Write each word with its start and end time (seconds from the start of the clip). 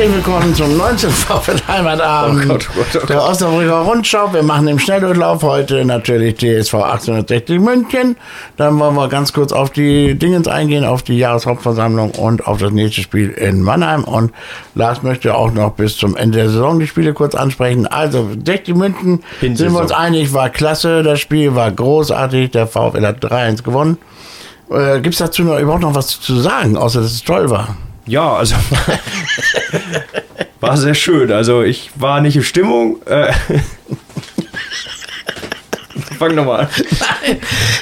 Herzlich 0.00 0.16
willkommen 0.16 0.54
zum 0.54 0.78
19. 0.78 1.10
VfL 1.10 1.60
Heimatabend 1.68 2.44
Oh 2.46 2.48
Gott, 2.48 2.68
oh 2.70 2.78
Gott, 2.78 2.88
oh 2.94 2.98
Gott. 3.00 3.10
der 3.10 3.22
Osnabrücker 3.22 3.80
Rundschau. 3.80 4.32
Wir 4.32 4.42
machen 4.42 4.66
im 4.66 4.78
Schnelldurchlauf 4.78 5.42
heute 5.42 5.84
natürlich 5.84 6.36
TSV 6.36 6.72
1860 6.72 7.60
München. 7.60 8.16
Dann 8.56 8.78
wollen 8.78 8.94
wir 8.94 9.08
ganz 9.08 9.34
kurz 9.34 9.52
auf 9.52 9.68
die 9.68 10.14
Dingens 10.14 10.48
eingehen, 10.48 10.86
auf 10.86 11.02
die 11.02 11.18
Jahreshauptversammlung 11.18 12.12
und 12.12 12.46
auf 12.46 12.56
das 12.56 12.70
nächste 12.70 13.02
Spiel 13.02 13.28
in 13.28 13.60
Mannheim. 13.60 14.04
Und 14.04 14.32
Lars 14.74 15.02
möchte 15.02 15.34
auch 15.34 15.52
noch 15.52 15.72
bis 15.72 15.98
zum 15.98 16.16
Ende 16.16 16.38
der 16.38 16.48
Saison 16.48 16.78
die 16.78 16.86
Spiele 16.86 17.12
kurz 17.12 17.34
ansprechen. 17.34 17.86
Also 17.86 18.26
60 18.42 18.74
München 18.74 19.22
sind 19.42 19.70
wir 19.70 19.80
uns 19.80 19.92
einig, 19.92 20.32
war 20.32 20.48
klasse. 20.48 21.02
Das 21.02 21.20
Spiel 21.20 21.54
war 21.54 21.70
großartig. 21.70 22.52
Der 22.52 22.66
VfL 22.66 23.06
hat 23.06 23.22
3-1 23.22 23.62
gewonnen. 23.64 23.98
Äh, 24.70 25.02
Gibt 25.02 25.12
es 25.12 25.18
dazu 25.18 25.42
noch, 25.42 25.58
überhaupt 25.58 25.82
noch 25.82 25.94
was 25.94 26.18
zu 26.20 26.40
sagen, 26.40 26.78
außer 26.78 27.02
dass 27.02 27.12
es 27.12 27.22
toll 27.22 27.50
war? 27.50 27.76
Ja, 28.10 28.32
also 28.32 28.56
war 30.60 30.76
sehr 30.76 30.94
schön. 30.94 31.30
Also 31.30 31.62
ich 31.62 31.92
war 31.94 32.20
nicht 32.20 32.34
in 32.34 32.42
Stimmung. 32.42 33.00
Äh, 33.06 33.32
Fang 36.18 36.34
nochmal 36.34 36.62
an. 36.62 36.68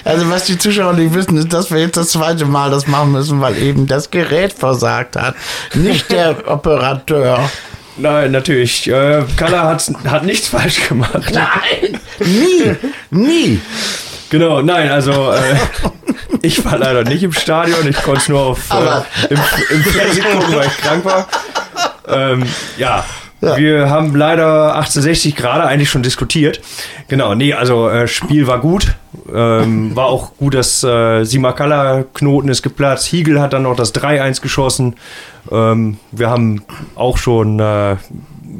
Also 0.05 0.28
was 0.28 0.45
die 0.45 0.59
Zuschauer 0.59 0.92
nicht 0.92 1.14
wissen, 1.14 1.38
ist, 1.38 1.50
dass 1.50 1.70
wir 1.70 1.80
jetzt 1.80 1.96
das 1.96 2.10
zweite 2.10 2.45
Mal 2.45 2.70
das 2.70 2.86
machen 2.86 3.12
müssen, 3.12 3.41
weil 3.41 3.56
eben 3.56 3.86
das 3.86 4.11
Gerät 4.11 4.53
versagt 4.53 5.16
hat. 5.16 5.34
Nicht 5.72 6.12
der 6.12 6.47
Operateur. 6.47 7.48
Nein, 7.97 8.31
natürlich. 8.31 8.86
Äh, 8.86 9.25
Kalla 9.38 9.64
hat, 9.64 9.91
hat 10.05 10.27
nichts 10.27 10.48
falsch 10.48 10.91
gemacht. 10.91 11.33
Nein, 11.33 11.98
nie, 12.20 12.75
nie. 13.10 13.60
Genau, 14.31 14.61
nein, 14.61 14.91
also 14.91 15.33
äh, 15.33 15.57
ich 16.43 16.65
war 16.65 16.79
leider 16.79 17.05
nicht 17.05 17.23
im 17.23 17.33
Stadion. 17.33 17.87
Ich 17.89 17.97
konnte 18.03 18.21
es 18.21 18.29
nur 18.29 18.41
auf, 18.41 18.71
äh, 18.71 19.33
im, 19.33 19.41
im 19.71 19.83
Fernsehen 19.83 20.25
gucken, 20.25 20.57
weil 20.57 20.67
ich 20.67 20.77
krank 20.79 21.05
war. 21.05 21.29
Ähm, 22.07 22.45
ja. 22.77 23.05
Ja. 23.41 23.56
Wir 23.56 23.91
haben 23.91 24.17
leider 24.17 24.75
1860 24.75 25.36
gerade 25.36 25.64
eigentlich 25.64 25.91
schon 25.91 26.03
diskutiert. 26.03 26.61
Genau, 27.06 27.34
nee, 27.34 27.53
also 27.53 27.89
äh, 27.89 28.08
Spiel 28.08 28.47
war 28.47 28.61
gut. 28.61 28.94
Ähm, 29.33 29.94
war 29.94 30.06
auch 30.06 30.36
gut, 30.36 30.55
dass 30.55 30.83
äh, 30.83 31.25
Simakala 31.25 32.05
Knoten 32.14 32.48
ist 32.48 32.62
geplatzt. 32.62 33.06
Hiegel 33.06 33.41
hat 33.41 33.53
dann 33.53 33.62
noch 33.62 33.77
das 33.77 33.94
3-1 33.94 34.42
geschossen. 34.42 34.97
Ähm, 35.53 35.98
wir 36.11 36.31
haben 36.31 36.62
auch 36.97 37.16
schon 37.16 37.61
äh, 37.61 37.97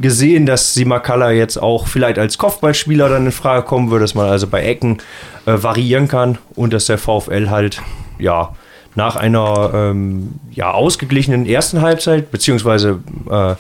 gesehen, 0.01 0.47
dass 0.47 0.75
Simakala 0.75 1.33
jetzt 1.33 1.61
auch 1.61 1.89
vielleicht 1.89 2.19
als 2.19 2.39
Kopfballspieler 2.39 3.09
dann 3.09 3.27
in 3.27 3.33
Frage 3.33 3.65
kommen 3.65 3.91
würde, 3.91 4.05
dass 4.05 4.15
man 4.15 4.29
also 4.29 4.47
bei 4.47 4.63
Ecken 4.63 4.99
äh, 5.47 5.55
variieren 5.61 6.07
kann 6.07 6.39
und 6.55 6.73
dass 6.73 6.87
der 6.87 6.99
VfL 6.99 7.51
halt 7.51 7.83
ja 8.19 8.55
nach 8.95 9.17
einer 9.17 9.71
ähm, 9.75 10.35
ja, 10.51 10.73
ausgeglichenen 10.73 11.47
ersten 11.47 11.83
Halbzeit, 11.83 12.31
beziehungsweise 12.31 13.01
äh, 13.31 13.55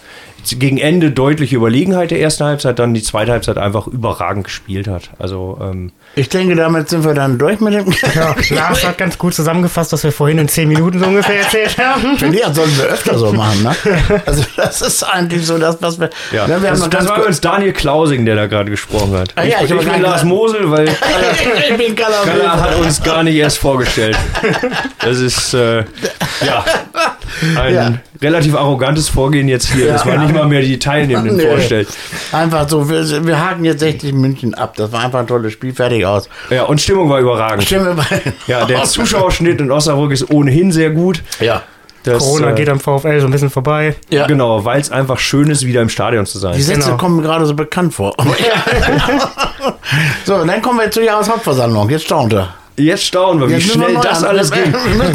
gegen 0.58 0.78
Ende 0.78 1.10
deutliche 1.10 1.56
Überlegenheit 1.56 2.10
der 2.10 2.20
ersten 2.20 2.44
Halbzeit, 2.44 2.78
dann 2.78 2.94
die 2.94 3.02
zweite 3.02 3.32
Halbzeit 3.32 3.58
einfach 3.58 3.86
überragend 3.86 4.44
gespielt 4.44 4.88
hat. 4.88 5.10
Also 5.18 5.58
ähm, 5.60 5.92
Ich 6.14 6.28
denke, 6.28 6.54
damit 6.54 6.88
sind 6.88 7.04
wir 7.04 7.14
dann 7.14 7.38
durch 7.38 7.60
mit 7.60 7.74
dem. 7.74 7.92
Ja, 8.14 8.34
Lars 8.50 8.84
hat 8.86 8.98
ganz 8.98 9.18
gut 9.18 9.34
zusammengefasst, 9.34 9.92
was 9.92 10.04
wir 10.04 10.12
vorhin 10.12 10.38
in 10.38 10.48
zehn 10.48 10.68
Minuten 10.68 10.98
so 10.98 11.06
ungefähr 11.06 11.40
erzählt 11.40 11.76
haben. 11.78 12.16
Finde 12.16 12.38
ich, 12.38 12.44
das 12.44 12.56
sollten 12.56 12.78
wir 12.78 12.84
öfter 12.86 13.18
so 13.18 13.32
machen, 13.32 13.62
ne? 13.62 13.74
Also 14.26 14.44
das 14.56 14.82
ist 14.82 15.02
eigentlich 15.02 15.46
so 15.46 15.58
das, 15.58 15.80
was 15.80 15.98
wir. 16.00 16.10
ja, 16.32 16.46
ne, 16.46 16.60
wir 16.62 16.70
haben 16.70 16.78
das, 16.78 16.80
noch 16.80 16.88
das 16.88 16.98
ganz 17.00 17.10
war 17.10 17.18
übrigens 17.18 17.40
Daniel 17.40 17.72
Klausing, 17.72 18.24
der 18.24 18.36
da 18.36 18.46
gerade 18.46 18.70
gesprochen 18.70 19.16
hat. 19.16 19.32
Ah, 19.36 19.42
ja, 19.42 19.58
ich 19.58 19.64
ich, 19.64 19.70
ich 19.70 19.78
bin 19.78 19.88
nicht 19.88 20.00
Lars 20.00 20.24
Mosel, 20.24 20.70
weil 20.70 20.88
ich 21.68 21.76
bin 21.76 21.94
Kala 21.94 22.22
Kalla 22.24 22.60
hat 22.60 22.76
uns 22.76 23.02
gar 23.02 23.22
nicht 23.22 23.36
erst 23.36 23.58
vorgestellt. 23.58 24.16
Das 25.00 25.18
ist 25.18 25.54
äh, 25.54 25.84
ja 26.44 26.64
ein 27.56 27.74
Ja. 27.74 27.92
relativ 28.20 28.54
arrogantes 28.56 29.08
Vorgehen 29.08 29.48
jetzt 29.48 29.72
hier, 29.72 29.92
dass 29.92 30.04
man 30.04 30.20
nicht 30.20 30.34
mal 30.34 30.46
mehr 30.46 30.62
die 30.62 30.78
Teilnehmenden 30.78 31.36
Nee. 31.36 31.46
vorstellt. 31.48 31.88
Einfach 32.32 32.68
so, 32.68 32.88
wir, 32.88 33.26
wir 33.26 33.44
haken 33.44 33.64
jetzt 33.64 33.80
60 33.80 34.12
München 34.12 34.54
ab. 34.54 34.74
Das 34.76 34.92
war 34.92 35.04
einfach 35.04 35.20
ein 35.20 35.26
tolles 35.26 35.52
Spiel, 35.52 35.72
fertig 35.74 36.04
aus. 36.06 36.28
Ja, 36.50 36.64
und 36.64 36.80
Stimmung 36.80 37.08
war 37.08 37.18
überragend. 37.20 37.64
Stimme 37.64 37.94
bei. 37.94 38.04
Ja, 38.46 38.64
der 38.64 38.84
Zuschauerschnitt 38.84 39.60
in 39.60 39.70
Osnabrück 39.70 40.12
ist 40.12 40.30
ohnehin 40.30 40.72
sehr 40.72 40.90
gut. 40.90 41.22
Ja. 41.40 41.62
Das, 42.04 42.18
Corona 42.22 42.52
äh, 42.52 42.54
geht 42.54 42.68
am 42.70 42.80
VfL 42.80 43.20
so 43.20 43.26
ein 43.26 43.30
bisschen 43.32 43.50
vorbei. 43.50 43.94
Ja. 44.08 44.26
Genau, 44.26 44.64
weil 44.64 44.80
es 44.80 44.90
einfach 44.90 45.18
schön 45.18 45.50
ist, 45.50 45.66
wieder 45.66 45.82
im 45.82 45.88
Stadion 45.90 46.24
zu 46.26 46.38
sein. 46.38 46.54
Die 46.56 46.62
Sätze 46.62 46.80
Genau. 46.86 46.96
kommen 46.96 47.16
mir 47.16 47.22
gerade 47.22 47.44
so 47.44 47.54
bekannt 47.54 47.92
vor. 47.92 48.14
so, 50.24 50.44
dann 50.44 50.62
kommen 50.62 50.78
wir 50.80 50.90
zur 50.90 51.02
Jahreshauptversammlung. 51.02 51.90
Jetzt 51.90 52.04
staunt 52.04 52.32
er. 52.32 52.54
Jetzt 52.78 53.04
staunen 53.04 53.40
wir, 53.40 53.48
wie 53.48 53.54
Jetzt 53.54 53.72
schnell 53.72 53.94
das 54.02 54.22
an- 54.22 54.30
alles 54.30 54.50
neu 54.50 54.56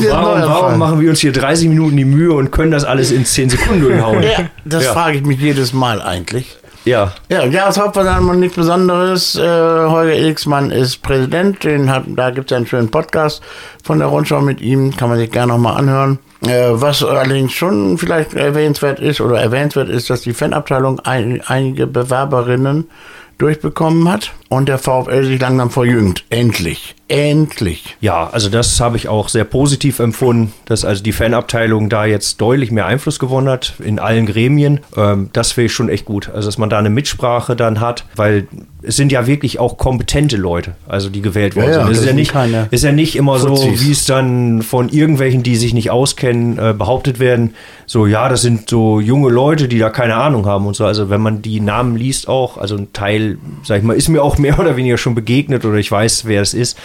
Warum, 0.10 0.42
warum 0.42 0.78
machen 0.80 1.00
wir 1.02 1.10
uns 1.10 1.20
hier 1.22 1.32
30 1.32 1.70
Minuten 1.70 1.98
die 1.98 2.06
Mühe 2.06 2.34
und 2.34 2.52
können 2.52 2.72
das 2.72 2.84
alles 2.84 3.12
in 3.12 3.26
10 3.26 3.50
Sekunden 3.52 3.82
durchhauen? 3.88 4.22
Ja, 4.24 4.50
das 4.66 4.84
Ja. 4.86 4.94
frage 4.94 5.18
ich 5.18 5.26
mich 5.26 5.40
jedes 5.40 5.74
Mal 5.74 6.02
eigentlich. 6.02 6.58
Ja, 6.86 7.14
Ja, 7.30 7.46
Jahreshauptversammlung 7.46 8.40
nichts 8.42 8.58
Besonderes. 8.58 9.36
Äh, 9.36 9.42
Holger 9.42 10.12
Elixmann 10.12 10.70
ist 10.70 11.02
Präsident. 11.02 11.64
Den 11.64 11.90
hat, 11.90 12.04
da 12.08 12.30
gibt 12.30 12.52
es 12.52 12.58
einen 12.58 12.68
schönen 12.68 12.92
Podcast 12.92 13.42
von 13.86 14.00
der 14.00 14.10
Rundschau 14.10 14.42
mit 14.42 14.60
ihm. 14.60 14.94
Kann 14.94 15.08
man 15.08 15.18
sich 15.18 15.32
gerne 15.32 15.54
nochmal 15.54 15.78
anhören. 15.78 16.20
Äh, 16.46 16.72
was 16.72 17.02
allerdings 17.02 17.54
schon 17.54 17.98
vielleicht 17.98 18.34
erwähnenswert 18.34 19.00
ist 19.00 19.22
oder 19.22 19.40
erwähnenswert 19.40 19.88
ist, 19.88 20.10
dass 20.10 20.22
die 20.24 20.34
Fanabteilung 20.34 21.00
ein, 21.00 21.42
einige 21.48 21.88
Bewerberinnen 21.88 22.90
durchbekommen 23.38 24.10
hat 24.12 24.32
und 24.50 24.68
der 24.68 24.78
VfL 24.78 25.24
sich 25.24 25.40
langsam 25.40 25.70
verjüngt. 25.70 26.26
Endlich. 26.30 26.96
Endlich. 27.14 27.96
Ja, 28.02 28.30
also 28.32 28.50
das 28.50 28.80
habe 28.80 28.98
ich 28.98 29.08
auch 29.08 29.30
sehr 29.30 29.44
positiv 29.44 30.00
empfunden, 30.00 30.52
dass 30.66 30.84
also 30.84 31.04
die 31.04 31.12
Fanabteilung 31.12 31.90
da 31.90 32.06
jetzt 32.06 32.42
deutlich 32.42 32.72
mehr 32.72 32.88
Einfluss 32.88 33.20
gewonnen 33.20 33.50
hat 33.50 33.74
in 33.84 34.00
allen 34.00 34.26
Gremien. 34.26 34.80
Ähm, 34.98 35.30
das 35.32 35.52
finde 35.52 35.68
ich 35.68 35.74
schon 35.74 35.90
echt 35.90 36.06
gut. 36.06 36.30
Also 36.34 36.48
dass 36.48 36.58
man 36.58 36.70
da 36.70 36.80
eine 36.80 36.90
Mitsprache 36.90 37.56
dann 37.56 37.80
hat, 37.80 38.06
weil 38.16 38.48
es 38.82 38.96
sind 38.98 39.12
ja 39.12 39.28
wirklich 39.28 39.60
auch 39.60 39.78
kompetente 39.78 40.36
Leute, 40.38 40.76
also 40.88 41.10
die 41.10 41.22
gewählt 41.22 41.56
worden 41.56 41.72
Ja, 41.72 41.72
ja, 41.72 41.86
sind. 41.86 41.92
Es 41.92 41.98
das 41.98 42.00
ist 42.00 42.06
ja 42.08 42.14
nicht, 42.14 42.72
ist 42.72 42.84
ja 42.84 42.92
nicht 42.92 43.16
immer 43.16 43.40
so, 43.40 43.56
Fuzis. 43.56 43.86
wie 43.86 43.92
es 43.92 44.06
dann 44.06 44.62
von 44.62 44.90
irgendwelchen, 44.90 45.44
die 45.44 45.56
sich 45.56 45.74
nicht 45.74 45.90
auskennen, 45.92 46.58
äh, 46.58 46.74
behauptet 46.74 47.20
werden. 47.20 47.54
So, 47.86 48.08
ja, 48.08 48.28
das 48.28 48.42
sind 48.42 48.70
so 48.70 49.00
junge 49.00 49.30
Leute, 49.30 49.68
die 49.68 49.78
da 49.78 49.90
keine 49.90 50.16
Ahnung 50.16 50.46
haben 50.46 50.66
und 50.66 50.76
so. 50.76 50.86
Also 50.86 51.10
wenn 51.10 51.22
man 51.22 51.42
die 51.42 51.60
Namen 51.60 51.96
liest 51.96 52.28
auch, 52.28 52.58
also 52.58 52.76
ein 52.76 52.92
Teil, 52.92 53.38
sag 53.64 53.78
ich 53.78 53.84
mal, 53.84 53.96
ist 53.96 54.10
mir 54.10 54.22
auch 54.24 54.38
mehr 54.44 54.60
oder 54.60 54.76
weniger 54.76 54.98
schon 54.98 55.16
begegnet 55.16 55.64
oder 55.66 55.78
ich 55.78 55.92
weiß, 55.92 56.26
wer 56.26 56.42
es 56.42 56.54
ist 56.54 56.78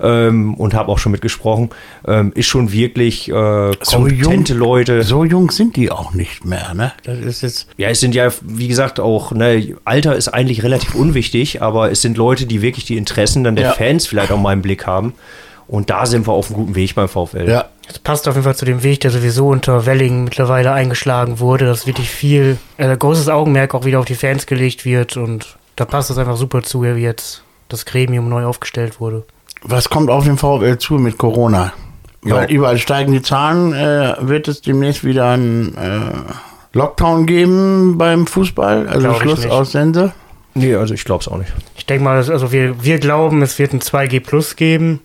ähm, 0.00 0.54
und 0.54 0.74
habe 0.74 0.90
auch 0.90 0.98
schon 0.98 1.12
mitgesprochen, 1.12 1.70
ähm, 2.06 2.32
ist 2.34 2.46
schon 2.46 2.72
wirklich 2.72 3.28
äh, 3.28 3.72
kompetente 3.86 4.54
Leute. 4.54 5.02
So 5.02 5.24
jung 5.24 5.50
sind 5.50 5.76
die 5.76 5.90
auch 5.90 6.14
nicht 6.14 6.44
mehr, 6.44 6.74
ne? 6.74 6.92
Das 7.04 7.18
ist 7.18 7.42
jetzt. 7.42 7.68
Ja, 7.76 7.88
es 7.88 8.00
sind 8.00 8.14
ja, 8.14 8.30
wie 8.42 8.68
gesagt, 8.68 9.00
auch, 9.00 9.32
ne, 9.32 9.74
Alter 9.84 10.16
ist 10.16 10.28
eigentlich 10.28 10.62
relativ 10.62 10.94
unwichtig, 10.94 11.62
aber 11.62 11.90
es 11.90 12.02
sind 12.02 12.16
Leute, 12.16 12.46
die 12.46 12.62
wirklich 12.62 12.84
die 12.84 12.96
Interessen 12.96 13.44
dann 13.44 13.56
der 13.56 13.66
Ja. 13.66 13.72
Fans 13.72 14.06
vielleicht 14.06 14.32
auch 14.32 14.40
mal 14.40 14.52
im 14.52 14.62
Blick 14.62 14.86
haben. 14.86 15.14
Und 15.66 15.88
da 15.88 16.04
sind 16.04 16.26
wir 16.26 16.32
auf 16.32 16.48
einem 16.48 16.56
guten 16.56 16.74
Weg 16.74 16.94
beim 16.94 17.08
VfL. 17.08 17.48
Ja. 17.48 17.66
Das 17.86 17.98
passt 17.98 18.28
auf 18.28 18.34
jeden 18.34 18.44
Fall 18.44 18.56
zu 18.56 18.64
dem 18.64 18.82
Weg, 18.82 19.00
der 19.00 19.10
sowieso 19.10 19.48
unter 19.48 19.84
Welling 19.86 20.24
mittlerweile 20.24 20.72
eingeschlagen 20.72 21.38
wurde, 21.38 21.66
dass 21.66 21.86
wirklich 21.86 22.08
viel, 22.08 22.56
äh, 22.78 22.96
großes 22.96 23.28
Augenmerk 23.28 23.74
auch 23.74 23.84
wieder 23.84 23.98
auf 23.98 24.06
die 24.06 24.14
Fans 24.14 24.46
gelegt 24.46 24.84
wird 24.84 25.16
und 25.18 25.58
da 25.76 25.84
passt 25.84 26.10
es 26.10 26.16
einfach 26.18 26.36
super 26.36 26.62
zu, 26.62 26.82
wie 26.82 26.88
jetzt 27.02 27.42
das 27.68 27.84
Gremium 27.84 28.28
neu 28.28 28.44
aufgestellt 28.44 29.00
wurde. 29.00 29.24
Was 29.64 29.88
kommt 29.88 30.10
auf 30.10 30.24
den 30.24 30.36
VfL 30.36 30.76
zu 30.78 30.94
mit 30.94 31.18
Corona? 31.18 31.72
Ja. 32.24 32.36
Weil 32.36 32.50
überall 32.50 32.78
steigen 32.78 33.12
die 33.12 33.22
Zahlen. 33.22 33.72
Äh, 33.72 34.14
wird 34.20 34.48
es 34.48 34.60
demnächst 34.62 35.04
wieder 35.04 35.30
einen 35.30 35.74
äh, 35.76 36.00
Lockdown 36.72 37.26
geben 37.26 37.96
beim 37.98 38.26
Fußball? 38.26 38.88
Also 38.88 39.00
Glaub 39.00 39.16
ich 39.16 39.22
Schluss 39.22 39.46
aus 39.46 39.72
Sense? 39.72 40.12
Nee, 40.54 40.74
also 40.74 40.94
ich 40.94 41.04
glaube 41.04 41.22
es 41.22 41.28
auch 41.28 41.36
nicht. 41.38 41.52
Ich 41.76 41.86
denke 41.86 42.04
mal, 42.04 42.16
also 42.16 42.52
wir, 42.52 42.82
wir 42.84 42.98
glauben, 42.98 43.42
es 43.42 43.58
wird 43.58 43.72
ein 43.72 43.80
2G 43.80 44.20
Plus 44.20 44.54
geben, 44.56 45.00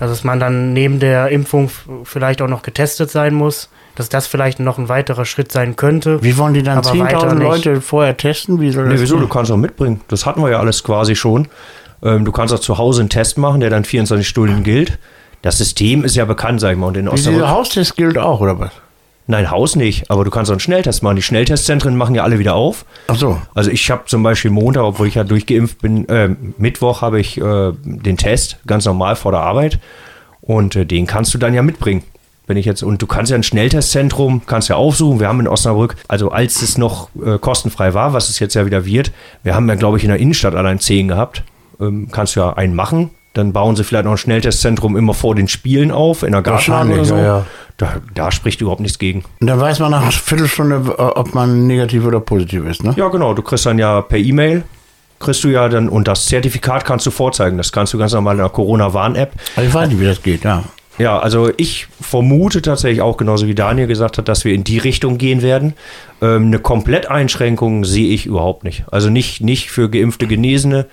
also 0.00 0.14
dass 0.14 0.24
man 0.24 0.40
dann 0.40 0.72
neben 0.72 0.98
der 0.98 1.28
Impfung 1.28 1.70
vielleicht 2.04 2.40
auch 2.40 2.48
noch 2.48 2.62
getestet 2.62 3.10
sein 3.10 3.34
muss, 3.34 3.68
dass 3.96 4.08
das 4.08 4.26
vielleicht 4.26 4.60
noch 4.60 4.78
ein 4.78 4.88
weiterer 4.88 5.26
Schritt 5.26 5.52
sein 5.52 5.76
könnte. 5.76 6.22
Wie 6.22 6.38
wollen 6.38 6.54
die 6.54 6.62
dann 6.62 6.78
Aber 6.78 6.98
weiter 6.98 7.18
10.000 7.18 7.34
nicht. 7.34 7.42
Leute 7.42 7.80
vorher 7.82 8.16
testen? 8.16 8.60
Wie 8.60 8.70
soll 8.70 8.84
Nee, 8.84 8.92
das 8.92 9.02
wieso? 9.02 9.18
Du 9.18 9.28
kannst 9.28 9.50
auch 9.52 9.56
mitbringen. 9.58 10.00
Das 10.08 10.24
hatten 10.24 10.40
wir 10.42 10.50
ja 10.50 10.58
alles 10.60 10.82
quasi 10.82 11.14
schon. 11.14 11.48
Ähm, 12.02 12.24
du 12.24 12.32
kannst 12.32 12.52
auch 12.52 12.60
zu 12.60 12.78
Hause 12.78 13.00
einen 13.00 13.10
Test 13.10 13.38
machen, 13.38 13.60
der 13.60 13.70
dann 13.70 13.84
24 13.84 14.26
Stunden 14.26 14.62
gilt. 14.62 14.98
Das 15.42 15.58
System 15.58 16.04
ist 16.04 16.14
ja 16.16 16.24
bekannt, 16.24 16.60
sag 16.60 16.72
ich 16.72 16.78
mal. 16.78 16.86
Und 16.86 16.96
in 16.96 17.06
Dieser 17.06 17.30
Osnabrück, 17.30 17.48
Haustest 17.48 17.96
gilt 17.96 18.18
auch, 18.18 18.40
oder 18.40 18.58
was? 18.58 18.70
nein, 19.26 19.50
Haus 19.50 19.76
nicht, 19.76 20.10
aber 20.10 20.24
du 20.24 20.30
kannst 20.30 20.50
auch 20.50 20.54
einen 20.54 20.60
Schnelltest 20.60 21.02
machen. 21.02 21.16
Die 21.16 21.22
Schnelltestzentren 21.22 21.96
machen 21.96 22.14
ja 22.14 22.22
alle 22.22 22.38
wieder 22.38 22.54
auf. 22.54 22.84
Ach 23.08 23.16
so. 23.16 23.40
Also 23.54 23.70
ich 23.70 23.90
habe 23.90 24.02
zum 24.06 24.22
Beispiel 24.22 24.50
Montag, 24.50 24.84
obwohl 24.84 25.08
ich 25.08 25.14
ja 25.14 25.24
durchgeimpft 25.24 25.80
bin, 25.80 26.08
äh, 26.08 26.30
Mittwoch 26.58 27.02
habe 27.02 27.20
ich 27.20 27.38
äh, 27.38 27.72
den 27.82 28.16
Test, 28.16 28.58
ganz 28.66 28.84
normal 28.84 29.16
vor 29.16 29.32
der 29.32 29.40
Arbeit. 29.40 29.78
Und 30.40 30.76
äh, 30.76 30.86
den 30.86 31.06
kannst 31.06 31.34
du 31.34 31.38
dann 31.38 31.54
ja 31.54 31.62
mitbringen. 31.62 32.02
Wenn 32.46 32.56
ich 32.56 32.66
jetzt, 32.66 32.82
und 32.82 33.00
du 33.00 33.06
kannst 33.06 33.30
ja 33.30 33.36
ein 33.36 33.44
Schnelltestzentrum, 33.44 34.42
kannst 34.46 34.68
ja 34.68 34.76
aufsuchen. 34.76 35.20
Wir 35.20 35.28
haben 35.28 35.40
in 35.40 35.48
Osnabrück, 35.48 35.96
also 36.08 36.30
als 36.30 36.60
es 36.60 36.76
noch 36.76 37.08
äh, 37.24 37.38
kostenfrei 37.38 37.94
war, 37.94 38.12
was 38.12 38.28
es 38.28 38.38
jetzt 38.40 38.54
ja 38.54 38.66
wieder 38.66 38.84
wird, 38.84 39.12
wir 39.44 39.54
haben 39.54 39.68
ja, 39.68 39.76
glaube 39.76 39.96
ich, 39.96 40.04
in 40.04 40.10
der 40.10 40.18
Innenstadt 40.18 40.54
allein 40.54 40.80
10 40.80 41.08
gehabt. 41.08 41.44
Ähm, 41.80 42.08
kannst 42.10 42.36
du 42.36 42.40
ja 42.40 42.52
einen 42.54 42.74
machen. 42.74 43.10
Dann 43.34 43.52
bauen 43.52 43.76
sie 43.76 43.84
vielleicht 43.84 44.04
noch 44.04 44.12
ein 44.12 44.18
Schnelltestzentrum 44.18 44.96
immer 44.96 45.14
vor 45.14 45.34
den 45.34 45.48
Spielen 45.48 45.90
auf, 45.90 46.22
in 46.22 46.32
der 46.32 46.42
Gartenhalle 46.42 46.94
oder 46.94 47.04
so. 47.04 47.16
ja, 47.16 47.22
ja. 47.22 47.46
Da, 47.78 47.94
da 48.14 48.30
spricht 48.30 48.60
überhaupt 48.60 48.82
nichts 48.82 48.98
gegen. 48.98 49.24
Und 49.40 49.46
dann 49.46 49.58
weiß 49.58 49.78
man 49.80 49.90
nach 49.90 50.02
einer 50.02 50.12
Viertelstunde, 50.12 50.82
äh, 50.98 51.02
ob 51.02 51.34
man 51.34 51.66
negativ 51.66 52.04
oder 52.04 52.20
positiv 52.20 52.66
ist, 52.66 52.84
ne? 52.84 52.94
Ja, 52.96 53.08
genau. 53.08 53.32
Du 53.32 53.42
kriegst 53.42 53.64
dann 53.64 53.78
ja 53.78 54.02
per 54.02 54.18
E-Mail, 54.18 54.64
kriegst 55.18 55.42
du 55.44 55.48
ja 55.48 55.68
dann, 55.70 55.88
und 55.88 56.06
das 56.06 56.26
Zertifikat 56.26 56.84
kannst 56.84 57.06
du 57.06 57.10
vorzeigen. 57.10 57.56
Das 57.56 57.72
kannst 57.72 57.94
du 57.94 57.98
ganz 57.98 58.12
normal 58.12 58.34
in 58.34 58.42
der 58.42 58.50
Corona-Warn-App. 58.50 59.32
Also 59.56 59.68
ich 59.68 59.74
weiß 59.74 59.88
nicht, 59.88 60.00
wie 60.00 60.04
das 60.04 60.22
geht, 60.22 60.44
ja. 60.44 60.64
Ja, 60.98 61.18
also 61.18 61.50
ich 61.56 61.86
vermute 62.00 62.60
tatsächlich 62.60 63.00
auch, 63.00 63.16
genauso 63.16 63.46
wie 63.46 63.54
Daniel 63.54 63.86
gesagt 63.86 64.18
hat, 64.18 64.28
dass 64.28 64.44
wir 64.44 64.52
in 64.52 64.62
die 64.62 64.76
Richtung 64.76 65.16
gehen 65.16 65.40
werden. 65.40 65.72
Ähm, 66.20 66.48
eine 66.48 66.58
Kompletteinschränkung 66.58 67.84
sehe 67.84 68.12
ich 68.12 68.26
überhaupt 68.26 68.62
nicht. 68.62 68.84
Also 68.90 69.08
nicht, 69.08 69.40
nicht 69.40 69.70
für 69.70 69.88
geimpfte 69.88 70.26
Genesene, 70.26 70.86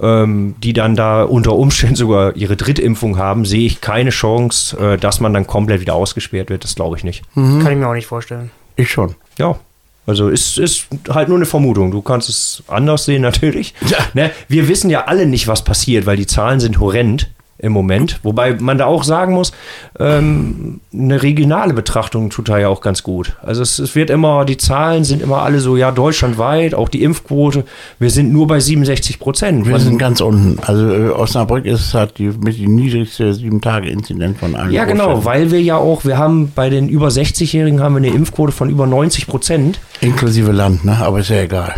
ähm, 0.00 0.54
die 0.62 0.72
dann 0.72 0.96
da 0.96 1.22
unter 1.22 1.54
Umständen 1.54 1.96
sogar 1.96 2.36
ihre 2.36 2.56
Drittimpfung 2.56 3.18
haben, 3.18 3.44
sehe 3.44 3.66
ich 3.66 3.80
keine 3.80 4.10
Chance, 4.10 4.76
äh, 4.78 4.96
dass 4.96 5.20
man 5.20 5.32
dann 5.32 5.46
komplett 5.46 5.80
wieder 5.80 5.94
ausgesperrt 5.94 6.50
wird. 6.50 6.64
Das 6.64 6.74
glaube 6.74 6.96
ich 6.96 7.04
nicht. 7.04 7.22
Kann 7.34 7.66
ich 7.70 7.76
mir 7.76 7.88
auch 7.88 7.94
nicht 7.94 8.06
vorstellen. 8.06 8.50
Ich 8.76 8.90
schon. 8.90 9.14
Ja. 9.38 9.58
Also 10.06 10.30
ist, 10.30 10.56
ist 10.56 10.86
halt 11.10 11.28
nur 11.28 11.36
eine 11.36 11.44
Vermutung. 11.44 11.90
Du 11.90 12.00
kannst 12.00 12.30
es 12.30 12.62
anders 12.66 13.04
sehen 13.04 13.22
natürlich. 13.30 13.74
Ja. 13.88 13.98
Ne? 14.14 14.30
Wir 14.48 14.68
wissen 14.68 14.88
ja 14.88 15.04
alle 15.04 15.26
nicht, 15.26 15.48
was 15.48 15.64
passiert, 15.64 16.06
weil 16.06 16.16
die 16.16 16.26
Zahlen 16.26 16.60
sind 16.60 16.80
horrend 16.80 17.30
im 17.58 17.72
Moment. 17.72 18.20
Wobei 18.22 18.54
man 18.54 18.78
da 18.78 18.86
auch 18.86 19.02
sagen 19.02 19.34
muss, 19.34 19.52
ähm, 19.98 20.80
eine 20.92 21.22
regionale 21.22 21.74
Betrachtung 21.74 22.30
tut 22.30 22.48
da 22.48 22.58
ja 22.58 22.68
auch 22.68 22.80
ganz 22.80 23.02
gut. 23.02 23.36
Also 23.42 23.62
es, 23.62 23.78
es 23.78 23.94
wird 23.94 24.10
immer, 24.10 24.44
die 24.44 24.56
Zahlen 24.56 25.04
sind 25.04 25.22
immer 25.22 25.42
alle 25.42 25.58
so, 25.58 25.76
ja, 25.76 25.90
deutschlandweit, 25.90 26.74
auch 26.74 26.88
die 26.88 27.02
Impfquote, 27.02 27.64
wir 27.98 28.10
sind 28.10 28.32
nur 28.32 28.46
bei 28.46 28.60
67 28.60 29.18
Prozent. 29.18 29.66
Wir 29.66 29.78
sind 29.80 29.98
ganz 29.98 30.20
unten. 30.20 30.58
Also 30.60 30.92
äh, 30.92 31.10
Osnabrück 31.10 31.64
ist 31.64 31.94
hat 31.94 32.18
die 32.18 32.28
mit 32.28 32.56
die 32.56 32.68
niedrigste 32.68 33.34
sieben 33.34 33.60
Tage 33.60 33.88
Inzidenz 33.88 34.38
von 34.38 34.54
allen. 34.54 34.70
ja, 34.70 34.84
genau, 34.84 35.24
weil 35.24 35.50
wir 35.50 35.60
ja 35.60 35.76
auch, 35.76 36.04
wir 36.04 36.16
haben 36.16 36.52
bei 36.54 36.70
den 36.70 36.88
über 36.88 37.08
60-Jährigen 37.08 37.80
haben 37.80 37.94
wir 37.94 37.98
eine 37.98 38.14
Impfquote 38.14 38.52
von 38.52 38.70
über 38.70 38.86
90 38.86 39.26
Prozent. 39.26 39.80
Inklusive 40.00 40.52
Land, 40.52 40.84
ne? 40.84 40.96
Aber 40.98 41.20
ist 41.20 41.30
ja 41.30 41.42
egal. 41.42 41.74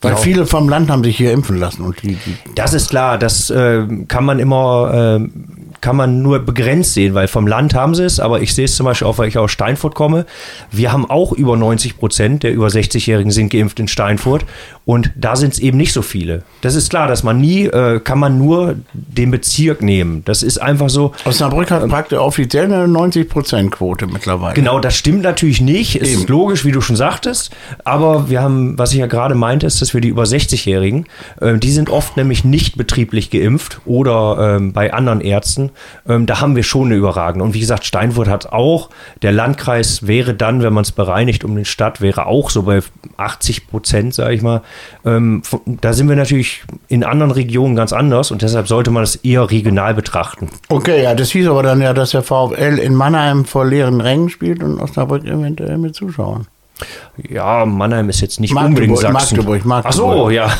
Weil 0.00 0.12
Ja. 0.12 0.16
viele 0.18 0.46
vom 0.46 0.68
Land 0.68 0.90
haben 0.90 1.04
sich 1.04 1.16
hier 1.16 1.32
impfen 1.32 1.58
lassen 1.58 1.82
und 1.82 2.02
die, 2.02 2.14
die 2.14 2.36
Das 2.54 2.72
ist 2.74 2.90
klar, 2.90 3.18
das 3.18 3.50
äh, 3.50 3.86
kann 4.08 4.24
man 4.24 4.38
immer, 4.38 5.18
äh, 5.20 5.28
kann 5.80 5.96
man 5.96 6.22
nur 6.22 6.38
begrenzt 6.40 6.94
sehen, 6.94 7.14
weil 7.14 7.28
vom 7.28 7.46
Land 7.46 7.74
haben 7.74 7.94
sie 7.94 8.04
es, 8.04 8.20
aber 8.20 8.42
ich 8.42 8.54
sehe 8.54 8.64
es 8.66 8.76
zum 8.76 8.84
Beispiel 8.84 9.06
auch, 9.06 9.18
weil 9.18 9.28
ich 9.28 9.38
aus 9.38 9.50
Steinfurt 9.50 9.94
komme. 9.94 10.26
Wir 10.70 10.92
haben 10.92 11.08
auch 11.08 11.32
über 11.32 11.56
90 11.56 11.98
Prozent 11.98 12.42
der 12.42 12.52
über 12.52 12.68
60-Jährigen 12.68 13.30
sind 13.30 13.50
geimpft 13.50 13.80
in 13.80 13.88
Steinfurt 13.88 14.44
und 14.84 15.12
da 15.14 15.36
sind 15.36 15.52
es 15.52 15.58
eben 15.58 15.76
nicht 15.76 15.92
so 15.92 16.02
viele. 16.02 16.42
Das 16.62 16.74
ist 16.74 16.90
klar, 16.90 17.06
dass 17.06 17.22
man 17.22 17.40
nie, 17.40 17.66
äh, 17.66 18.00
kann 18.00 18.18
man 18.18 18.38
nur 18.38 18.76
den 18.92 19.30
Bezirk 19.30 19.82
nehmen. 19.82 20.22
Das 20.24 20.42
ist 20.42 20.58
einfach 20.58 20.88
so, 20.88 21.12
Osnabrück 21.24 21.70
hat 21.70 21.88
praktisch 21.88 22.18
offiziell 22.18 22.64
eine 22.64 22.86
90%-Quote 22.86 24.06
mittlerweile. 24.06 24.54
Genau, 24.54 24.80
das 24.80 24.96
stimmt 24.96 25.22
natürlich 25.22 25.60
nicht. 25.60 25.96
Es 25.96 26.10
ist 26.10 26.28
logisch, 26.28 26.64
wie 26.64 26.72
du 26.72 26.80
schon 26.80 26.96
sagtest. 26.96 27.50
Aber 27.84 28.30
wir 28.30 28.42
haben, 28.42 28.78
was 28.78 28.92
ich 28.92 28.98
ja 28.98 29.06
gerade 29.06 29.34
meinte, 29.34 29.66
ist, 29.66 29.80
dass 29.80 29.94
wir 29.94 30.00
die 30.00 30.08
über 30.08 30.24
60-Jährigen, 30.24 31.06
äh, 31.40 31.56
die 31.56 31.70
sind 31.70 31.90
oft 31.90 32.16
nämlich 32.16 32.44
nicht 32.44 32.76
betrieblich 32.76 33.30
geimpft 33.30 33.80
oder 33.86 34.56
ähm, 34.56 34.72
bei 34.72 34.92
anderen 34.92 35.20
Ärzten. 35.20 35.69
Ähm, 36.08 36.26
da 36.26 36.40
haben 36.40 36.56
wir 36.56 36.62
schon 36.62 36.86
eine 36.86 36.94
überragende. 36.96 37.44
Und 37.44 37.54
wie 37.54 37.60
gesagt, 37.60 37.84
Steinfurt 37.84 38.28
hat 38.28 38.52
auch. 38.52 38.90
Der 39.22 39.32
Landkreis 39.32 40.06
wäre 40.06 40.34
dann, 40.34 40.62
wenn 40.62 40.72
man 40.72 40.82
es 40.82 40.92
bereinigt 40.92 41.44
um 41.44 41.54
den 41.56 41.64
Stadt, 41.64 42.00
wäre 42.00 42.26
auch 42.26 42.50
so 42.50 42.62
bei 42.62 42.80
80 43.16 43.66
Prozent, 43.68 44.14
sage 44.14 44.34
ich 44.34 44.42
mal. 44.42 44.62
Ähm, 45.04 45.42
von- 45.44 45.60
da 45.66 45.92
sind 45.92 46.08
wir 46.08 46.16
natürlich 46.16 46.62
in 46.88 47.04
anderen 47.04 47.30
Regionen 47.32 47.76
ganz 47.76 47.92
anders 47.92 48.30
und 48.30 48.42
deshalb 48.42 48.68
sollte 48.68 48.90
man 48.90 49.02
es 49.02 49.16
eher 49.16 49.50
regional 49.50 49.94
betrachten. 49.94 50.48
Okay, 50.68 51.02
ja, 51.02 51.14
das 51.14 51.30
hieß 51.30 51.48
aber 51.48 51.62
dann 51.62 51.80
ja, 51.80 51.92
dass 51.92 52.10
der 52.10 52.22
VfL 52.22 52.78
in 52.78 52.94
Mannheim 52.94 53.44
vor 53.44 53.64
leeren 53.64 54.00
Rängen 54.00 54.28
spielt 54.28 54.62
und 54.62 54.80
Osnabrück 54.80 55.24
eventuell 55.24 55.78
mit 55.78 55.94
Zuschauern. 55.94 56.46
Ja, 57.28 57.66
Mannheim 57.66 58.08
ist 58.08 58.22
jetzt 58.22 58.40
nicht 58.40 58.54
Magdeburg, 58.54 58.84
unbedingt 58.88 58.98
Sachsen. 58.98 59.36
Magdeburg, 59.36 59.64
Magdeburg. 59.66 59.84
Ach 59.84 59.92
so, 59.92 60.30
ja. 60.30 60.50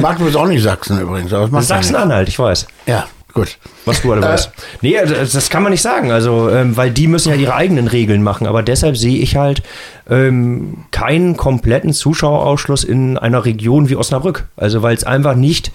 Magdeburg 0.00 0.30
ist 0.30 0.36
auch 0.36 0.46
nicht 0.48 0.62
Sachsen 0.62 1.00
übrigens. 1.00 1.30
Sachsen-Anhalt, 1.30 2.28
ich 2.28 2.38
weiß. 2.38 2.66
Ja, 2.86 3.04
gut. 3.32 3.58
Was 3.84 4.02
du 4.02 4.12
alle 4.12 4.22
weißt. 4.22 4.50
Nee, 4.82 4.96
das, 5.06 5.32
das 5.32 5.50
kann 5.50 5.62
man 5.62 5.72
nicht 5.72 5.82
sagen. 5.82 6.10
Also, 6.10 6.50
ähm, 6.50 6.76
weil 6.76 6.90
die 6.90 7.06
müssen 7.06 7.30
ja 7.30 7.36
ihre 7.36 7.54
eigenen 7.54 7.88
Regeln 7.88 8.22
machen. 8.22 8.46
Aber 8.46 8.62
deshalb 8.62 8.96
sehe 8.96 9.18
ich 9.18 9.36
halt 9.36 9.62
ähm, 10.08 10.84
keinen 10.90 11.36
kompletten 11.36 11.92
Zuschauerausschluss 11.92 12.84
in 12.84 13.18
einer 13.18 13.44
Region 13.44 13.88
wie 13.88 13.96
Osnabrück. 13.96 14.46
Also, 14.56 14.82
weil 14.82 14.96
es 14.96 15.04
einfach 15.04 15.34
nicht, 15.34 15.72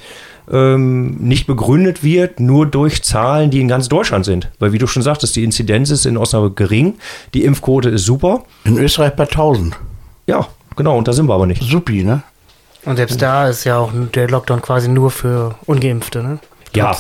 ähm, 0.52 1.18
nicht 1.20 1.48
begründet 1.48 2.04
wird, 2.04 2.40
nur 2.40 2.66
durch 2.66 3.04
Zahlen, 3.04 3.52
die 3.52 3.62
in 3.62 3.68
ganz 3.68 3.90
Deutschland 3.90 4.26
sind. 4.26 4.50
Weil, 4.60 4.74
wie 4.74 4.78
du 4.78 4.88
schon 4.88 5.04
sagtest, 5.04 5.36
die 5.36 5.44
Inzidenz 5.44 5.90
ist 5.90 6.06
in 6.06 6.18
Osnabrück 6.18 6.56
gering, 6.56 6.96
die 7.34 7.44
Impfquote 7.44 7.90
ist 7.90 8.06
super. 8.06 8.44
In 8.64 8.78
Österreich 8.78 9.14
bei 9.14 9.24
1000. 9.24 9.76
Ja, 10.28 10.48
genau, 10.76 10.98
und 10.98 11.08
da 11.08 11.14
sind 11.14 11.28
wir 11.28 11.34
aber 11.34 11.46
nicht. 11.46 11.62
Supi, 11.62 12.04
ne? 12.04 12.24
Und 12.86 12.98
selbst 12.98 13.22
da 13.22 13.50
ist 13.50 13.64
ja 13.64 13.80
auch 13.80 13.92
der 14.14 14.30
Lockdown 14.30 14.62
quasi 14.62 14.88
nur 14.88 15.10
für 15.10 15.56
Ungeimpfte, 15.66 16.22
ne? 16.22 16.40
Ja, 16.76 16.96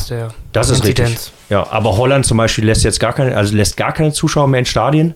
Das 0.52 0.70
ist 0.70 0.84
richtig. 0.84 1.00
Inzidenz. 1.06 1.32
Ja, 1.50 1.68
aber 1.72 1.98
Holland 1.98 2.26
zum 2.26 2.38
Beispiel 2.38 2.66
lässt 2.66 2.84
jetzt 2.84 3.00
gar 3.00 3.14
keine, 3.14 3.36
also 3.38 3.56
lässt 3.56 3.78
gar 3.78 3.92
keine 3.92 4.12
Zuschauer 4.14 4.48
mehr 4.48 4.60
in 4.60 4.66
Stadien, 4.66 5.14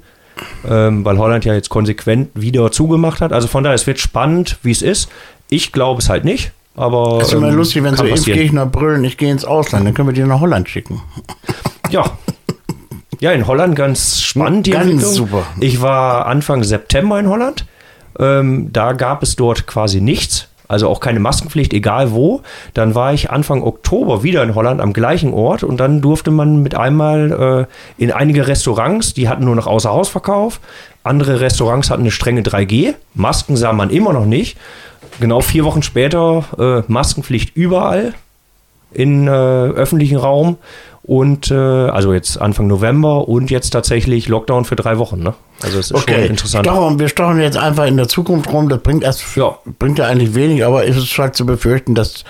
ähm, 0.69 1.03
weil 1.05 1.17
Holland 1.17 1.45
ja 1.45 1.53
jetzt 1.53 1.69
konsequent 1.69 2.29
wieder 2.35 2.71
zugemacht 2.71 3.21
hat. 3.21 3.33
Also 3.33 3.47
von 3.47 3.63
daher, 3.63 3.75
es 3.75 3.87
wird 3.87 3.99
spannend, 3.99 4.57
wie 4.61 4.71
es 4.71 4.81
ist. 4.81 5.09
Ich 5.49 5.71
glaube 5.71 6.01
es 6.01 6.09
halt 6.09 6.25
nicht, 6.25 6.51
aber. 6.75 7.21
ist 7.21 7.33
immer 7.33 7.49
ähm, 7.49 7.55
lustig, 7.55 7.83
wenn 7.83 7.95
so. 7.95 8.03
Impfgegner 8.05 8.65
brüllen, 8.65 9.03
ich 9.03 9.17
gehe 9.17 9.31
ins 9.31 9.45
Ausland, 9.45 9.85
dann 9.87 9.93
können 9.93 10.09
wir 10.09 10.13
die 10.13 10.21
nach 10.23 10.39
Holland 10.39 10.69
schicken. 10.69 11.01
Ja. 11.89 12.03
Ja, 13.21 13.31
in 13.31 13.47
Holland 13.47 13.75
ganz 13.75 14.21
spannend 14.21 14.65
die 14.67 14.71
Ganz 14.71 14.85
Entwicklung. 14.91 15.13
super. 15.13 15.43
Ich 15.59 15.81
war 15.81 16.25
Anfang 16.27 16.63
September 16.63 17.19
in 17.19 17.27
Holland. 17.27 17.65
Ähm, 18.17 18.71
da 18.71 18.93
gab 18.93 19.23
es 19.23 19.35
dort 19.35 19.67
quasi 19.67 19.99
nichts. 19.99 20.48
Also 20.69 20.87
auch 20.87 20.99
keine 20.99 21.19
Maskenpflicht, 21.19 21.73
egal 21.73 22.11
wo. 22.11 22.41
Dann 22.75 22.93
war 22.93 23.11
ich 23.11 23.31
Anfang 23.31 23.63
Oktober 23.63 24.23
wieder 24.23 24.43
in 24.43 24.53
Holland 24.53 24.79
am 24.79 24.93
gleichen 24.93 25.33
Ort 25.33 25.63
und 25.63 25.77
dann 25.77 25.99
durfte 25.99 26.29
man 26.29 26.61
mit 26.61 26.75
einmal 26.75 27.67
äh, 27.97 28.01
in 28.01 28.11
einige 28.11 28.47
Restaurants, 28.47 29.15
die 29.15 29.27
hatten 29.27 29.43
nur 29.43 29.55
noch 29.55 29.65
Außerhausverkauf. 29.65 30.61
Andere 31.03 31.41
Restaurants 31.41 31.89
hatten 31.89 32.03
eine 32.03 32.11
strenge 32.11 32.41
3G. 32.41 32.93
Masken 33.15 33.57
sah 33.57 33.73
man 33.73 33.89
immer 33.89 34.13
noch 34.13 34.25
nicht. 34.25 34.57
Genau 35.19 35.41
vier 35.41 35.65
Wochen 35.65 35.81
später 35.81 36.45
äh, 36.59 36.83
Maskenpflicht 36.91 37.55
überall 37.55 38.13
in 38.91 39.27
äh, 39.27 39.31
öffentlichen 39.31 40.17
Raum 40.17 40.57
und 41.03 41.49
äh, 41.51 41.55
also 41.55 42.13
jetzt 42.13 42.39
Anfang 42.39 42.67
November 42.67 43.27
und 43.27 43.49
jetzt 43.51 43.69
tatsächlich 43.71 44.27
Lockdown 44.27 44.65
für 44.65 44.75
drei 44.75 44.97
Wochen. 44.97 45.19
Ne? 45.21 45.33
Also 45.63 45.79
es 45.79 45.91
ist 45.91 45.99
schon 45.99 46.13
Okay, 46.15 46.27
interessant. 46.27 46.65
Stochern, 46.65 46.99
wir 46.99 47.07
stochern 47.09 47.39
jetzt 47.41 47.57
einfach 47.57 47.85
in 47.85 47.97
der 47.97 48.07
Zukunft 48.07 48.51
rum. 48.51 48.69
Das 48.69 48.81
bringt 48.81 49.03
erst, 49.03 49.35
Ja. 49.35 49.57
bringt 49.79 49.97
ja 49.99 50.05
eigentlich 50.05 50.35
wenig, 50.35 50.63
aber 50.65 50.83
ist 50.85 50.97
es 50.97 51.17
halt 51.17 51.35
zu 51.35 51.45
befürchten, 51.45 51.95
dass 51.95 52.23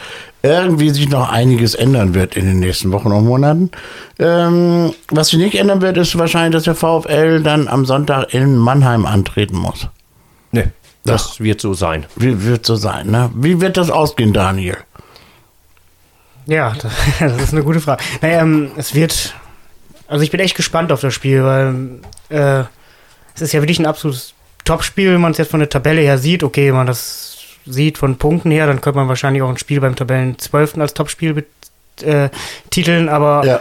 irgendwie 0.44 0.90
sich 0.92 1.10
noch 1.10 1.30
einiges 1.30 1.76
ändern 1.76 2.14
wird 2.14 2.38
in 2.38 2.46
den 2.46 2.60
nächsten 2.60 2.92
Wochen 2.94 3.12
und 3.12 3.26
Monaten. 3.26 3.72
Ähm, 4.18 4.94
was 5.10 5.30
sich 5.30 5.40
nicht 5.40 5.56
ändern 5.56 5.82
wird, 5.82 5.98
ist 5.98 6.18
wahrscheinlich, 6.18 6.54
dass 6.54 6.64
der 6.64 6.76
VfL 6.76 7.42
dann 7.44 7.68
am 7.68 7.86
Sonntag 7.86 8.34
in 8.34 8.56
Mannheim 8.56 9.06
antreten 9.06 9.58
muss. 9.58 9.88
Nee, 10.52 10.68
das 11.04 11.42
wird 11.42 11.60
so 11.60 11.74
sein. 11.74 12.06
Wie 12.16 12.46
wird 12.46 12.66
so 12.66 12.76
sein, 12.76 13.12
ne? 13.12 13.30
Wie 13.36 13.60
wird 13.60 13.76
das 13.78 13.90
ausgehen, 13.90 14.32
Daniel? 14.32 14.78
Ja, 16.50 16.74
das, 16.82 16.92
das 17.20 17.42
ist 17.42 17.54
eine 17.54 17.64
gute 17.64 17.80
Frage. 17.80 18.04
Naja, 18.22 18.42
ähm, 18.42 18.72
es 18.76 18.94
wird. 18.96 19.36
Also 20.08 20.24
ich 20.24 20.32
bin 20.32 20.40
echt 20.40 20.56
gespannt 20.56 20.92
auf 20.92 21.02
das 21.02 21.14
Spiel, 21.14 21.44
weil 21.44 21.76
äh, 22.30 22.64
es 23.36 23.42
ist 23.42 23.54
ja 23.54 23.62
wirklich 23.62 23.78
ein 23.80 23.86
absolutes 23.86 24.34
Top-Spiel, 24.66 25.14
wenn 25.14 25.22
man 25.22 25.32
es 25.34 25.38
jetzt 25.38 25.52
von 25.52 25.60
der 25.60 25.70
Tabelle 25.70 26.02
her 26.02 26.18
sieht. 26.18 26.44
Okay, 26.44 26.68
wenn 26.70 26.76
man 26.76 26.88
das 26.88 27.38
sieht 27.66 28.00
von 28.00 28.18
Punkten 28.18 28.50
her, 28.50 28.66
dann 28.66 28.82
könnte 28.82 28.98
man 28.98 29.08
wahrscheinlich 29.08 29.44
auch 29.44 29.50
ein 29.50 29.58
Spiel 29.58 29.80
beim 29.80 29.96
Tabellen 29.96 30.40
12. 30.40 30.80
als 30.80 30.96
Top-Spiel 30.96 31.46
äh, 32.02 32.30
titeln, 32.72 33.10
aber 33.10 33.46
Ja. 33.46 33.60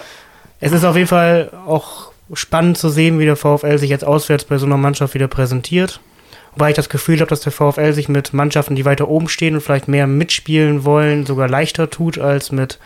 es 0.61 0.73
ist 0.73 0.85
auf 0.85 0.97
jeden 0.97 1.09
Fall 1.09 1.51
auch 1.67 2.13
spannend 2.33 2.79
zu 2.79 2.89
sehen, 2.89 3.19
wie 3.19 3.25
der 3.27 3.37
VfL 3.37 3.77
sich 3.79 3.91
jetzt 3.91 4.05
auswärts 4.05 4.45
bei 4.45 4.57
so 4.57 4.65
einer 4.67 4.77
Mannschaft 4.79 5.13
wieder 5.15 5.29
präsentiert. 5.29 6.01
Wobei 6.59 6.71
ich 6.71 6.77
das 6.77 6.89
Gefühl 6.89 7.21
habe, 7.21 7.29
dass 7.29 7.43
der 7.43 7.53
VfL 7.53 7.93
sich 7.93 8.09
mit 8.09 8.33
Mannschaften, 8.33 8.75
die 8.75 8.85
weiter 8.85 9.07
oben 9.07 9.29
stehen 9.29 9.55
und 9.55 9.61
vielleicht 9.61 9.87
mehr 9.87 10.09
mitspielen 10.09 10.85
wollen, 10.85 11.25
sogar 11.25 11.49
leichter 11.49 11.89
tut 11.89 12.19
als 12.19 12.51
mit 12.51 12.81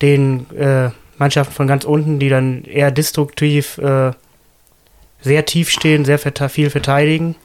den 0.00 0.48
äh, 0.56 0.88
Mannschaften 1.18 1.52
von 1.52 1.66
ganz 1.66 1.84
unten, 1.84 2.18
die 2.18 2.30
dann 2.30 2.64
eher 2.64 2.90
destruktiv 2.90 3.76
äh, 3.76 4.12
sehr 5.20 5.44
tief 5.44 5.68
stehen, 5.68 6.06
sehr 6.06 6.18
viel 6.18 6.70
verteidigen. 6.70 7.36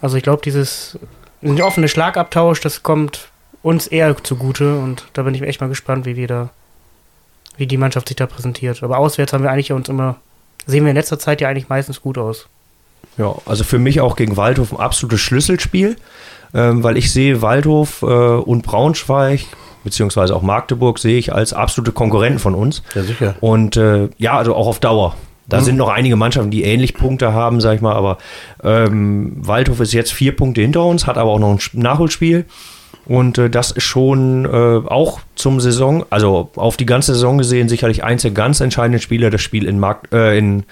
Also 0.00 0.16
ich 0.16 0.22
glaube, 0.22 0.42
dieses 0.44 0.96
offene 1.42 1.88
Schlagabtausch, 1.88 2.60
das 2.60 2.84
kommt 2.84 3.30
uns 3.64 3.88
eher 3.88 4.14
zugute 4.22 4.78
und 4.78 5.06
da 5.14 5.24
bin 5.24 5.34
ich 5.34 5.42
echt 5.42 5.60
mal 5.60 5.66
gespannt, 5.66 6.06
wie 6.06 6.14
wir 6.14 6.28
da, 6.28 6.50
wie 7.56 7.66
die 7.66 7.78
Mannschaft 7.78 8.06
sich 8.06 8.16
da 8.16 8.26
präsentiert. 8.26 8.84
Aber 8.84 8.98
auswärts 8.98 9.32
haben 9.32 9.42
wir 9.42 9.50
eigentlich 9.50 9.72
uns 9.72 9.88
immer, 9.88 10.18
sehen 10.66 10.84
wir 10.84 10.90
in 10.90 10.96
letzter 10.96 11.18
Zeit 11.18 11.40
ja 11.40 11.48
eigentlich 11.48 11.68
meistens 11.68 12.00
gut 12.00 12.16
aus. 12.16 12.46
Ja, 13.18 13.34
also 13.46 13.64
für 13.64 13.78
mich 13.78 14.00
auch 14.00 14.16
gegen 14.16 14.36
Waldhof 14.36 14.72
ein 14.72 14.80
absolutes 14.80 15.20
Schlüsselspiel, 15.20 15.96
ähm, 16.54 16.82
weil 16.82 16.96
ich 16.96 17.12
sehe 17.12 17.42
Waldhof 17.42 18.02
äh, 18.02 18.06
und 18.06 18.62
Braunschweig, 18.62 19.40
beziehungsweise 19.84 20.34
auch 20.34 20.42
Magdeburg, 20.42 20.98
sehe 20.98 21.18
ich 21.18 21.32
als 21.32 21.52
absolute 21.52 21.92
Konkurrenten 21.92 22.38
von 22.38 22.54
uns. 22.54 22.82
Ja, 22.94 23.02
sicher. 23.02 23.34
Und 23.40 23.76
äh, 23.76 24.08
ja, 24.18 24.36
also 24.36 24.54
auch 24.54 24.66
auf 24.66 24.80
Dauer. 24.80 25.16
Da 25.48 25.60
sind 25.60 25.76
noch 25.76 25.90
einige 25.90 26.16
Mannschaften, 26.16 26.50
die 26.50 26.64
ähnlich 26.64 26.94
Punkte 26.94 27.32
haben, 27.32 27.60
sag 27.60 27.76
ich 27.76 27.80
mal, 27.80 27.94
aber 27.94 28.18
ähm, 28.64 29.36
Waldhof 29.36 29.78
ist 29.78 29.92
jetzt 29.92 30.12
vier 30.12 30.34
Punkte 30.34 30.60
hinter 30.60 30.84
uns, 30.84 31.06
hat 31.06 31.16
aber 31.18 31.30
auch 31.30 31.38
noch 31.38 31.52
ein 31.52 31.58
Sp- 31.62 31.78
Nachholspiel. 31.78 32.46
Und 33.04 33.38
äh, 33.38 33.48
das 33.48 33.70
ist 33.70 33.84
schon 33.84 34.44
äh, 34.44 34.88
auch 34.88 35.20
zum 35.36 35.60
Saison, 35.60 36.04
also 36.10 36.50
auf 36.56 36.76
die 36.76 36.86
ganze 36.86 37.14
Saison 37.14 37.38
gesehen, 37.38 37.68
sicherlich 37.68 38.02
eins 38.02 38.22
der 38.22 38.32
ganz 38.32 38.60
entscheidenden 38.60 39.00
Spiele, 39.00 39.30
das 39.30 39.40
Spiel 39.40 39.66
in, 39.68 39.78
Mark, 39.78 40.08
äh, 40.12 40.36
in 40.36 40.64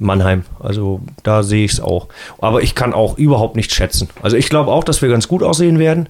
Mannheim. 0.00 0.44
Also 0.58 1.00
da 1.22 1.42
sehe 1.44 1.64
ich 1.64 1.72
es 1.74 1.80
auch. 1.80 2.08
Aber 2.38 2.62
ich 2.62 2.74
kann 2.74 2.92
auch 2.92 3.18
überhaupt 3.18 3.54
nicht 3.54 3.72
schätzen. 3.72 4.08
Also 4.22 4.36
ich 4.36 4.48
glaube 4.48 4.72
auch, 4.72 4.82
dass 4.82 5.02
wir 5.02 5.08
ganz 5.08 5.28
gut 5.28 5.42
aussehen 5.42 5.78
werden. 5.78 6.08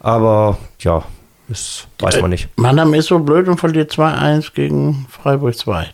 Aber 0.00 0.58
ja, 0.80 1.02
das 1.48 1.86
weiß 1.98 2.20
man 2.22 2.30
nicht. 2.30 2.48
Mannheim 2.56 2.94
ist 2.94 3.08
so 3.08 3.18
blöd 3.18 3.48
und 3.48 3.58
verliert 3.58 3.92
2-1 3.92 4.54
gegen 4.54 5.06
Freiburg 5.10 5.54
2. 5.56 5.88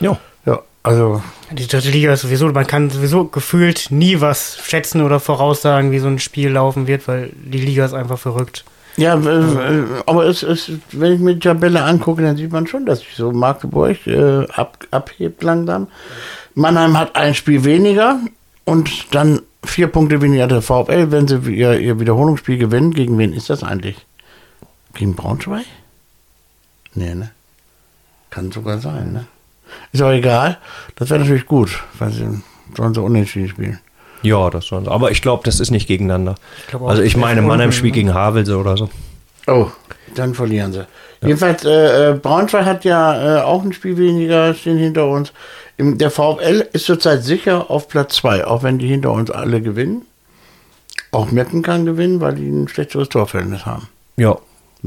Ja. 0.00 0.18
Ja, 0.44 0.60
also 0.82 1.22
Die 1.52 1.66
dritte 1.66 1.90
Liga 1.90 2.12
ist 2.12 2.22
sowieso, 2.22 2.48
man 2.48 2.66
kann 2.66 2.90
sowieso 2.90 3.24
gefühlt 3.24 3.88
nie 3.90 4.20
was 4.20 4.58
schätzen 4.64 5.02
oder 5.02 5.20
voraussagen, 5.20 5.92
wie 5.92 5.98
so 6.00 6.08
ein 6.08 6.18
Spiel 6.18 6.50
laufen 6.50 6.86
wird, 6.86 7.06
weil 7.06 7.30
die 7.34 7.58
Liga 7.58 7.84
ist 7.84 7.94
einfach 7.94 8.18
verrückt. 8.18 8.64
Ja, 8.96 9.14
aber 10.06 10.24
es 10.26 10.42
ist, 10.42 10.72
wenn 10.92 11.12
ich 11.14 11.20
mir 11.20 11.34
die 11.34 11.40
Tabelle 11.40 11.82
angucke, 11.84 12.22
dann 12.22 12.36
sieht 12.36 12.52
man 12.52 12.66
schon, 12.66 12.86
dass 12.86 12.98
sich 12.98 13.14
so 13.14 13.30
Magdeburg 13.32 14.06
äh, 14.06 14.44
ab, 14.52 14.78
abhebt 14.90 15.42
langsam. 15.42 15.86
Mannheim 16.60 16.98
hat 16.98 17.16
ein 17.16 17.34
Spiel 17.34 17.64
weniger 17.64 18.20
und 18.64 19.14
dann 19.14 19.40
vier 19.64 19.88
Punkte 19.88 20.20
weniger 20.20 20.46
der 20.46 20.60
VfL, 20.60 21.10
wenn 21.10 21.26
sie 21.26 21.38
ihr, 21.50 21.80
ihr 21.80 21.98
Wiederholungsspiel 21.98 22.58
gewinnen. 22.58 22.92
Gegen 22.92 23.16
wen 23.18 23.32
ist 23.32 23.48
das 23.48 23.62
eigentlich? 23.62 23.96
Gegen 24.94 25.14
Braunschweig? 25.14 25.64
Nee, 26.94 27.14
ne? 27.14 27.30
Kann 28.28 28.52
sogar 28.52 28.78
sein, 28.78 29.12
ne? 29.12 29.26
Ist 29.92 30.02
auch 30.02 30.10
egal. 30.10 30.58
Das 30.96 31.10
wäre 31.10 31.20
natürlich 31.20 31.46
gut, 31.46 31.82
weil 31.98 32.10
sie 32.10 32.42
sollen 32.76 32.94
so 32.94 33.04
unentschieden 33.04 33.48
spielen. 33.48 33.78
Ja, 34.22 34.50
das 34.50 34.66
sonst. 34.66 34.88
Aber 34.88 35.10
ich 35.10 35.22
glaube, 35.22 35.42
das 35.44 35.60
ist 35.60 35.70
nicht 35.70 35.86
gegeneinander. 35.86 36.34
auch, 36.74 36.88
also 36.88 37.02
ich 37.02 37.16
meine, 37.16 37.40
Mannheim 37.40 37.72
spielt 37.72 37.94
ne? 37.94 38.00
gegen 38.00 38.14
Havelse 38.14 38.58
oder 38.58 38.76
so. 38.76 38.90
Oh, 39.46 39.68
dann 40.14 40.34
verlieren 40.34 40.72
sie. 40.72 40.86
Jedenfalls, 41.22 41.64
äh, 41.64 42.10
äh, 42.10 42.14
Braunschweig 42.14 42.64
hat 42.64 42.84
ja 42.84 43.38
äh, 43.38 43.42
auch 43.42 43.62
ein 43.62 43.72
Spiel 43.72 43.96
weniger, 43.96 44.52
stehen 44.54 44.78
hinter 44.78 45.06
uns. 45.06 45.32
Der 45.82 46.10
VfL 46.10 46.66
ist 46.72 46.86
zurzeit 46.86 47.22
sicher 47.24 47.70
auf 47.70 47.88
Platz 47.88 48.16
2, 48.16 48.46
auch 48.46 48.62
wenn 48.62 48.78
die 48.78 48.86
hinter 48.88 49.12
uns 49.12 49.30
alle 49.30 49.60
gewinnen. 49.60 50.02
Auch 51.12 51.30
Meppen 51.30 51.62
kann 51.62 51.86
gewinnen, 51.86 52.20
weil 52.20 52.34
die 52.34 52.48
ein 52.48 52.68
schlechteres 52.68 53.08
Torverhältnis 53.08 53.66
haben. 53.66 53.88
Ja. 54.16 54.36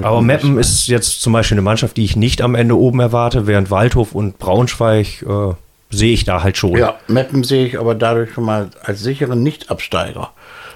Aber 0.01 0.21
Meppen 0.21 0.57
ist- 0.57 0.87
jetzt 0.87 1.21
zum 1.21 1.33
Beispiel 1.33 1.55
eine 1.55 1.61
Mannschaft, 1.63 1.97
die 1.97 2.05
ich 2.05 2.15
nicht 2.15 2.41
am 2.41 2.55
Ende 2.55 2.77
oben 2.77 2.99
erwarte, 2.99 3.45
während 3.45 3.69
Waldhof 3.71 4.13
und 4.15 4.39
Braunschweig 4.39 5.21
äh, 5.23 5.53
sehe 5.91 6.13
ich 6.13 6.25
da 6.25 6.41
halt 6.43 6.57
schon. 6.57 6.75
Ja, 6.77 6.95
Meppen 7.07 7.43
sehe 7.43 7.65
ich 7.67 7.79
aber 7.79 7.93
dadurch 7.93 8.31
schon 8.33 8.45
mal 8.45 8.69
als 8.83 9.01
sicheren 9.01 9.43
Nicht-Absteiger. 9.43 10.31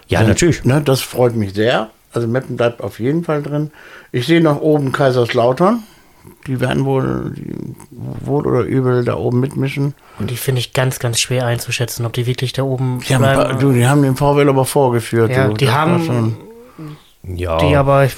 Ja, 0.07 0.21
natürlich. 0.23 0.63
Ne, 0.65 0.81
das 0.83 1.01
freut 1.01 1.35
mich 1.35 1.53
sehr. 1.53 1.89
Also 2.13 2.27
Meppen 2.27 2.57
bleibt 2.57 2.81
auf 2.81 2.99
jeden 2.99 3.23
Fall 3.23 3.41
drin. 3.43 3.71
Ich 4.11 4.27
sehe 4.27 4.41
noch 4.41 4.61
oben 4.61 4.91
Kaiserslautern. 4.91 5.83
Die 6.45 6.59
werden 6.59 6.85
wohl, 6.85 7.33
die, 7.35 7.53
wohl 8.27 8.45
oder 8.45 8.61
übel 8.61 9.03
da 9.03 9.15
oben 9.15 9.39
mitmischen. 9.39 9.95
Und 10.19 10.29
die 10.29 10.37
finde 10.37 10.59
ich 10.59 10.73
ganz, 10.73 10.99
ganz 10.99 11.19
schwer 11.19 11.45
einzuschätzen, 11.45 12.05
ob 12.05 12.13
die 12.13 12.25
wirklich 12.27 12.53
da 12.53 12.63
oben 12.63 12.99
Die 13.07 13.15
haben, 13.15 13.23
ein 13.23 13.35
paar- 13.35 13.53
du, 13.55 13.71
die 13.71 13.87
haben 13.87 14.03
den 14.03 14.15
VfL 14.15 14.47
aber 14.49 14.65
vorgeführt. 14.65 15.31
Ja, 15.31 15.47
du. 15.47 15.53
die 15.55 15.65
Das 15.65 15.73
haben- 15.73 16.05
schon- 16.05 16.37
Ja. 17.35 17.57
Die 17.57 17.75
aber, 17.75 18.05
ich, 18.05 18.13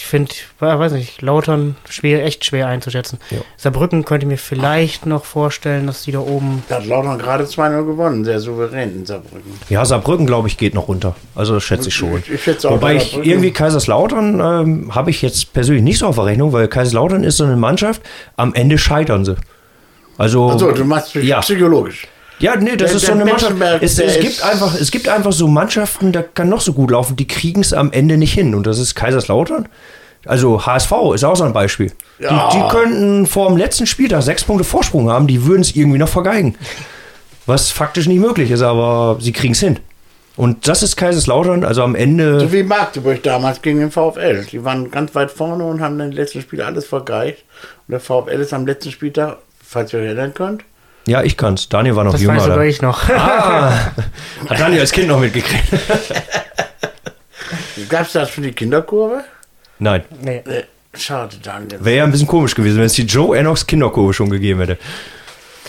ich 0.00 0.06
finde, 0.06 0.32
weiß 0.60 0.92
nicht, 0.92 1.22
Lautern 1.22 1.74
schwer, 1.88 2.24
echt 2.24 2.44
schwer 2.44 2.68
einzuschätzen. 2.68 3.18
Ja. 3.30 3.38
Saarbrücken 3.56 4.04
könnte 4.04 4.26
ich 4.26 4.28
mir 4.30 4.38
vielleicht 4.38 5.06
noch 5.06 5.24
vorstellen, 5.24 5.88
dass 5.88 6.02
die 6.02 6.12
da 6.12 6.20
oben. 6.20 6.62
Da 6.68 6.76
hat 6.76 6.86
Lautern 6.86 7.18
gerade 7.18 7.42
2-0 7.42 7.84
gewonnen, 7.84 8.24
sehr 8.24 8.38
souverän 8.38 8.94
in 8.94 9.06
Saarbrücken. 9.06 9.52
ja, 9.68 9.84
Saarbrücken, 9.84 10.24
glaube 10.24 10.46
ich, 10.46 10.56
geht 10.56 10.72
noch 10.74 10.86
runter. 10.86 11.16
Also 11.34 11.54
das 11.54 11.64
schätze 11.64 11.88
ich 11.88 11.96
schon. 11.96 12.18
Ich- 12.20 12.30
ich 12.30 12.42
schätze 12.44 12.68
auch 12.68 12.74
Wobei 12.74 12.94
ich 12.94 13.16
irgendwie 13.16 13.50
Kaiserslautern 13.50 14.38
ähm, 14.38 14.94
habe 14.94 15.10
ich 15.10 15.20
jetzt 15.20 15.52
persönlich 15.52 15.82
nicht 15.82 15.98
so 15.98 16.06
auf 16.06 16.14
der 16.14 16.26
Rechnung, 16.26 16.52
weil 16.52 16.68
Kaiserslautern 16.68 17.24
ist 17.24 17.38
so 17.38 17.44
eine 17.44 17.56
Mannschaft, 17.56 18.00
am 18.36 18.54
Ende 18.54 18.78
scheitern 18.78 19.24
sie. 19.24 19.34
Also, 20.16 20.48
Achso, 20.50 20.70
du 20.70 20.84
machst 20.84 21.12
Ja. 21.16 21.40
psychologisch. 21.40 22.06
Ja, 22.40 22.56
nee, 22.56 22.76
das 22.76 22.90
Der- 22.90 22.96
ist 22.96 23.06
so 23.06 23.12
eine 23.12 23.24
Mannschaft. 23.24 23.54
Es, 23.80 23.98
es, 23.98 24.20
gibt 24.20 24.42
einfach, 24.44 24.74
es 24.78 24.90
gibt 24.90 25.08
einfach 25.08 25.32
so 25.32 25.48
Mannschaften, 25.48 26.12
da 26.12 26.22
kann 26.22 26.48
noch 26.48 26.60
so 26.60 26.72
gut 26.72 26.90
laufen, 26.90 27.16
die 27.16 27.26
kriegen 27.26 27.60
es 27.60 27.72
am 27.72 27.90
Ende 27.92 28.16
nicht 28.16 28.32
hin. 28.32 28.54
Und 28.54 28.66
das 28.66 28.78
ist 28.78 28.94
Kaiserslautern. 28.94 29.68
Also 30.24 30.64
HSV 30.66 30.92
ist 31.14 31.24
auch 31.24 31.36
so 31.36 31.44
ein 31.44 31.52
Beispiel. 31.52 31.92
Ja. 32.18 32.50
Die, 32.50 32.58
die 32.58 32.68
könnten 32.68 33.26
vor 33.26 33.48
dem 33.48 33.56
letzten 33.56 33.86
Spieltag 33.86 34.22
sechs 34.22 34.44
Punkte 34.44 34.64
Vorsprung 34.64 35.10
haben, 35.10 35.26
die 35.26 35.46
würden 35.46 35.62
es 35.62 35.74
irgendwie 35.74 35.98
noch 35.98 36.08
vergeigen. 36.08 36.56
Was 37.46 37.70
faktisch 37.70 38.06
nicht 38.06 38.20
möglich 38.20 38.50
ist, 38.50 38.62
aber 38.62 39.18
sie 39.20 39.32
kriegen 39.32 39.52
es 39.52 39.60
hin. 39.60 39.78
Und 40.36 40.68
das 40.68 40.82
ist 40.84 40.96
Kaiserslautern, 40.96 41.64
also 41.64 41.82
am 41.82 41.94
Ende. 41.96 42.38
So 42.38 42.52
wie 42.52 42.62
Magdeburg 42.62 43.22
damals 43.24 43.60
gegen 43.60 43.80
den 43.80 43.90
VfL. 43.90 44.44
Die 44.52 44.62
waren 44.64 44.90
ganz 44.90 45.14
weit 45.16 45.30
vorne 45.32 45.64
und 45.64 45.80
haben 45.80 45.98
dann 45.98 46.10
im 46.12 46.16
letzten 46.16 46.42
Spiel 46.42 46.62
alles 46.62 46.86
vergeigt. 46.86 47.42
Und 47.88 47.92
der 47.92 48.00
VfL 48.00 48.40
ist 48.40 48.52
am 48.52 48.64
letzten 48.66 48.92
Spieltag, 48.92 49.38
falls 49.64 49.92
ihr 49.92 49.98
euch 49.98 50.06
erinnern 50.06 50.34
könnt, 50.34 50.62
Ja, 51.08 51.22
ich 51.22 51.36
kann's. 51.36 51.68
Daniel 51.68 51.96
war 51.96 52.04
noch 52.04 52.12
Das 52.12 52.20
jünger. 52.20 52.36
weiß 52.36 52.42
sogar 52.42 52.58
da. 52.58 52.64
ich 52.64 52.82
noch. 52.82 53.08
Ah, 53.08 53.70
hat 54.48 54.60
Daniel 54.60 54.80
als 54.80 54.92
Kind 54.92 55.08
noch 55.08 55.20
mitgekriegt? 55.20 55.64
gab 57.88 58.06
es 58.06 58.12
das 58.12 58.30
für 58.30 58.40
die 58.42 58.52
Kinderkurve? 58.52 59.24
Nein. 59.78 60.04
nee. 60.20 60.38
Äh, 60.38 60.64
Schade, 60.94 61.36
Daniel. 61.42 61.84
Wäre 61.84 61.96
ja 61.98 62.04
ein 62.04 62.10
bisschen 62.10 62.26
komisch 62.26 62.54
gewesen, 62.54 62.78
wenn 62.78 62.86
es 62.86 62.94
die 62.94 63.04
Joe 63.04 63.38
Enochs 63.38 63.66
Kinderkurve 63.66 64.12
schon 64.12 64.30
gegeben 64.30 64.60
hätte. 64.60 64.78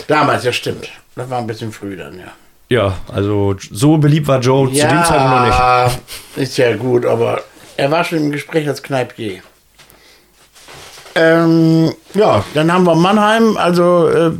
Damals, 0.06 0.44
ja 0.44 0.52
stimmt. 0.52 0.88
Das 1.14 1.28
war 1.30 1.38
ein 1.38 1.46
bisschen 1.46 1.72
früh 1.72 1.96
dann, 1.96 2.18
ja. 2.18 2.26
Ja, 2.68 2.98
also 3.12 3.56
so 3.58 3.96
beliebt 3.98 4.28
war 4.28 4.40
Joe 4.40 4.68
zu 4.68 4.74
dem 4.74 5.04
Zeitpunkt 5.04 5.30
noch 5.30 5.44
nicht. 5.46 5.58
Ja, 5.58 5.90
ist 6.36 6.56
ja 6.56 6.76
gut, 6.76 7.04
aber 7.04 7.42
er 7.76 7.90
war 7.90 8.04
schon 8.04 8.18
im 8.18 8.32
Gespräch 8.32 8.66
als 8.68 8.82
Kneipier. 8.82 9.40
Ähm, 11.22 11.92
ja, 12.14 12.42
dann 12.54 12.72
haben 12.72 12.84
wir 12.84 12.94
Mannheim, 12.94 13.56
also 13.58 14.08
äh, 14.08 14.30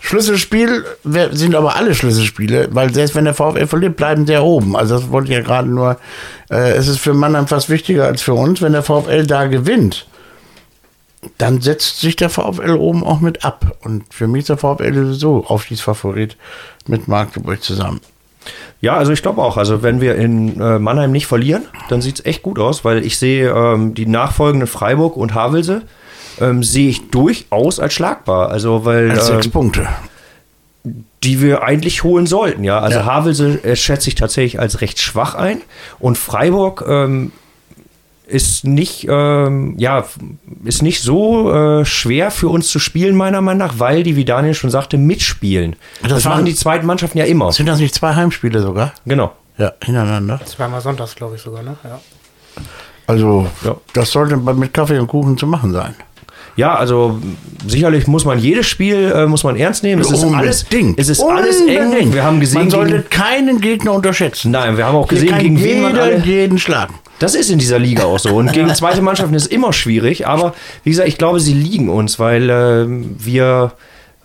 Schlüsselspiel, 0.00 0.84
wer- 1.02 1.34
sind 1.34 1.54
aber 1.54 1.76
alle 1.76 1.94
Schlüsselspiele, 1.94 2.68
weil 2.72 2.92
selbst 2.92 3.14
wenn 3.14 3.24
der 3.24 3.32
VfL 3.34 3.66
verliert, 3.66 3.96
bleiben 3.96 4.26
sehr 4.26 4.44
oben. 4.44 4.76
Also 4.76 4.96
das 4.98 5.10
wollte 5.10 5.30
ich 5.30 5.36
ja 5.38 5.42
gerade 5.42 5.68
nur, 5.68 5.96
äh, 6.50 6.72
es 6.72 6.88
ist 6.88 6.98
für 6.98 7.14
Mannheim 7.14 7.46
fast 7.46 7.70
wichtiger 7.70 8.04
als 8.04 8.20
für 8.22 8.34
uns, 8.34 8.60
wenn 8.60 8.72
der 8.72 8.82
VfL 8.82 9.26
da 9.26 9.46
gewinnt. 9.46 10.06
Dann 11.38 11.60
setzt 11.60 12.00
sich 12.00 12.16
der 12.16 12.28
VfL 12.28 12.76
oben 12.78 13.02
auch 13.02 13.20
mit 13.20 13.44
ab. 13.44 13.78
Und 13.82 14.04
für 14.12 14.28
mich 14.28 14.40
ist 14.40 14.48
der 14.50 14.58
VfL 14.58 14.92
sowieso 14.94 15.44
Aufstiegsfavorit 15.46 16.36
mit 16.86 17.08
Magdeburg 17.08 17.62
zusammen. 17.62 18.00
Ja, 18.80 18.96
also 18.96 19.10
ich 19.10 19.22
glaube 19.22 19.42
auch. 19.42 19.56
Also 19.56 19.82
wenn 19.82 20.00
wir 20.00 20.14
in 20.16 20.60
äh, 20.60 20.78
Mannheim 20.78 21.10
nicht 21.10 21.26
verlieren, 21.26 21.64
dann 21.88 22.00
sieht 22.02 22.20
es 22.20 22.26
echt 22.26 22.42
gut 22.42 22.60
aus, 22.60 22.84
weil 22.84 23.04
ich 23.04 23.18
sehe 23.18 23.50
ähm, 23.50 23.94
die 23.94 24.06
nachfolgenden 24.06 24.68
Freiburg 24.68 25.16
und 25.16 25.34
Havelse 25.34 25.82
ähm, 26.40 26.62
sehe 26.62 26.88
ich 26.88 27.10
durchaus 27.10 27.80
als 27.80 27.94
schlagbar. 27.94 28.50
Also 28.50 28.84
weil 28.84 29.10
Als 29.10 29.26
sechs 29.26 29.46
ähm, 29.46 29.52
Punkte. 29.52 29.86
die 31.24 31.40
wir 31.40 31.62
eigentlich 31.62 32.04
holen 32.04 32.26
sollten. 32.26 32.62
Ja, 32.64 32.78
also 32.78 32.98
Ja. 32.98 33.04
Havelse 33.04 33.62
äh, 33.64 33.74
schätze 33.76 34.08
ich 34.08 34.14
tatsächlich 34.14 34.60
als 34.60 34.80
recht 34.80 35.00
schwach 35.00 35.34
ein 35.34 35.60
und 35.98 36.16
Freiburg 36.18 36.84
ähm, 36.88 37.32
ist 38.28 38.64
nicht, 38.64 39.06
ähm, 39.08 39.74
ja, 39.78 40.04
ist 40.64 40.82
nicht 40.82 41.00
so 41.00 41.52
äh, 41.52 41.84
schwer 41.84 42.32
für 42.32 42.48
uns 42.48 42.68
zu 42.68 42.80
spielen, 42.80 43.14
meiner 43.14 43.40
Meinung 43.40 43.58
nach, 43.68 43.74
weil 43.78 44.02
die, 44.02 44.16
wie 44.16 44.24
Daniel 44.24 44.54
schon 44.54 44.70
sagte, 44.70 44.98
mitspielen. 44.98 45.76
Das 46.02 46.10
Das, 46.10 46.24
machen 46.24 46.44
die 46.44 46.56
zweiten 46.56 46.86
Mannschaften 46.86 47.18
ja 47.18 47.24
immer. 47.24 47.52
Sind 47.52 47.66
das 47.66 47.78
nicht 47.78 47.94
zwei 47.94 48.14
Heimspiele 48.16 48.60
sogar? 48.62 48.92
Genau. 49.04 49.32
Ja, 49.58 49.72
hintereinander. 49.82 50.40
Zweimal 50.44 50.80
sonntags, 50.80 51.14
glaube 51.14 51.36
ich 51.36 51.40
sogar, 51.42 51.62
ne? 51.62 51.76
Ja. 51.84 52.00
Also, 53.06 53.46
Ja. 53.64 53.76
das 53.92 54.10
sollte 54.10 54.36
mit 54.36 54.74
Kaffee 54.74 54.98
und 54.98 55.06
Kuchen 55.06 55.38
zu 55.38 55.46
machen 55.46 55.72
sein. 55.72 55.94
Ja, 56.56 56.74
also 56.74 57.18
sicherlich 57.66 58.06
muss 58.06 58.24
man 58.24 58.38
jedes 58.38 58.66
Spiel 58.66 59.12
äh, 59.14 59.26
muss 59.26 59.44
man 59.44 59.56
ernst 59.56 59.82
nehmen. 59.82 60.00
Es 60.00 60.10
ist 60.10 60.24
alles, 60.24 60.62
Unbedingt. 60.64 60.98
es 60.98 61.08
ist 61.08 61.22
alles 61.22 61.60
eng. 61.60 61.84
Unbedingt. 61.86 62.14
Wir 62.14 62.24
haben 62.24 62.40
gesehen, 62.40 62.60
Man 62.62 62.70
sollte 62.70 62.92
gegen, 62.96 63.10
keinen 63.10 63.60
Gegner 63.60 63.92
unterschätzen. 63.92 64.50
nein, 64.52 64.76
wir 64.76 64.86
haben 64.86 64.96
auch 64.96 65.08
Hier 65.10 65.20
gesehen, 65.20 65.38
gegen 65.38 65.62
wen 65.62 65.82
man 65.82 65.96
alle. 65.98 66.18
jeden 66.18 66.58
schlagen. 66.58 66.94
Das 67.18 67.34
ist 67.34 67.50
in 67.50 67.58
dieser 67.58 67.78
Liga 67.78 68.04
auch 68.04 68.18
so. 68.18 68.34
Und 68.34 68.52
gegen 68.52 68.74
zweite 68.74 69.00
Mannschaften 69.02 69.34
ist 69.34 69.46
immer 69.46 69.72
schwierig. 69.72 70.26
Aber 70.26 70.54
wie 70.84 70.90
gesagt, 70.90 71.08
ich 71.08 71.18
glaube, 71.18 71.40
sie 71.40 71.54
liegen 71.54 71.88
uns, 71.88 72.18
weil 72.18 72.48
ähm, 72.50 73.16
wir, 73.18 73.72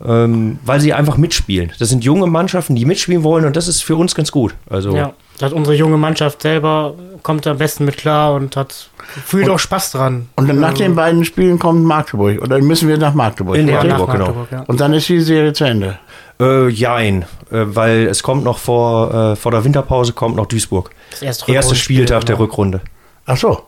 ähm, 0.05 0.59
weil 0.65 0.81
sie 0.81 0.93
einfach 0.93 1.17
mitspielen. 1.17 1.71
Das 1.79 1.89
sind 1.89 2.03
junge 2.03 2.27
Mannschaften, 2.27 2.75
die 2.75 2.85
mitspielen 2.85 3.23
wollen 3.23 3.45
und 3.45 3.55
das 3.55 3.67
ist 3.67 3.81
für 3.81 3.95
uns 3.95 4.13
ganz 4.15 4.31
gut. 4.31 4.55
Also 4.69 4.95
ja. 4.95 5.13
Da 5.37 5.47
hat 5.47 5.53
unsere 5.53 5.75
junge 5.75 5.97
Mannschaft 5.97 6.41
selber, 6.41 6.93
kommt 7.23 7.47
am 7.47 7.57
besten 7.57 7.85
mit 7.85 7.97
klar 7.97 8.33
und 8.33 8.55
hat 8.55 8.89
fühlt 9.25 9.49
auch 9.49 9.59
Spaß 9.59 9.91
dran. 9.91 10.29
Und 10.35 10.47
dann 10.47 10.59
nach 10.59 10.73
den 10.73 10.95
beiden 10.95 11.25
Spielen 11.25 11.59
kommt 11.59 11.83
Magdeburg. 11.83 12.41
Oder 12.41 12.59
müssen 12.59 12.87
wir 12.87 12.97
nach 12.97 13.13
Magdeburg. 13.13 13.57
In 13.57 13.65
nach 13.65 13.83
Magdeburg, 13.83 14.11
genau. 14.11 14.25
Magdeburg, 14.25 14.51
ja. 14.51 14.63
Und 14.67 14.79
dann 14.79 14.93
ist 14.93 15.09
die 15.09 15.19
Serie 15.19 15.53
zu 15.53 15.65
Ende. 15.65 15.99
äh, 16.39 16.69
jein, 16.69 17.23
äh, 17.51 17.63
weil 17.65 18.07
es 18.07 18.23
kommt 18.23 18.43
noch 18.43 18.57
vor, 18.57 19.13
äh, 19.13 19.35
vor 19.35 19.51
der 19.51 19.63
Winterpause 19.63 20.13
kommt 20.13 20.35
noch 20.35 20.45
Duisburg. 20.45 20.91
Das 21.11 21.21
erste, 21.21 21.41
Erster 21.41 21.47
Rückrundenspiel, 21.51 21.95
Spieltag 21.95 22.25
der 22.25 22.35
genau. 22.35 22.45
Rückrunde. 22.45 22.81
Ach 23.25 23.37
so. 23.37 23.63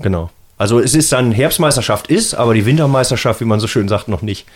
Genau. 0.00 0.30
Also 0.58 0.80
es 0.80 0.94
ist 0.94 1.12
dann 1.12 1.32
Herbstmeisterschaft 1.32 2.06
ist, 2.08 2.34
aber 2.34 2.54
die 2.54 2.64
Wintermeisterschaft, 2.64 3.40
wie 3.40 3.44
man 3.44 3.60
so 3.60 3.66
schön 3.66 3.88
sagt, 3.88 4.08
noch 4.08 4.22
nicht. 4.22 4.46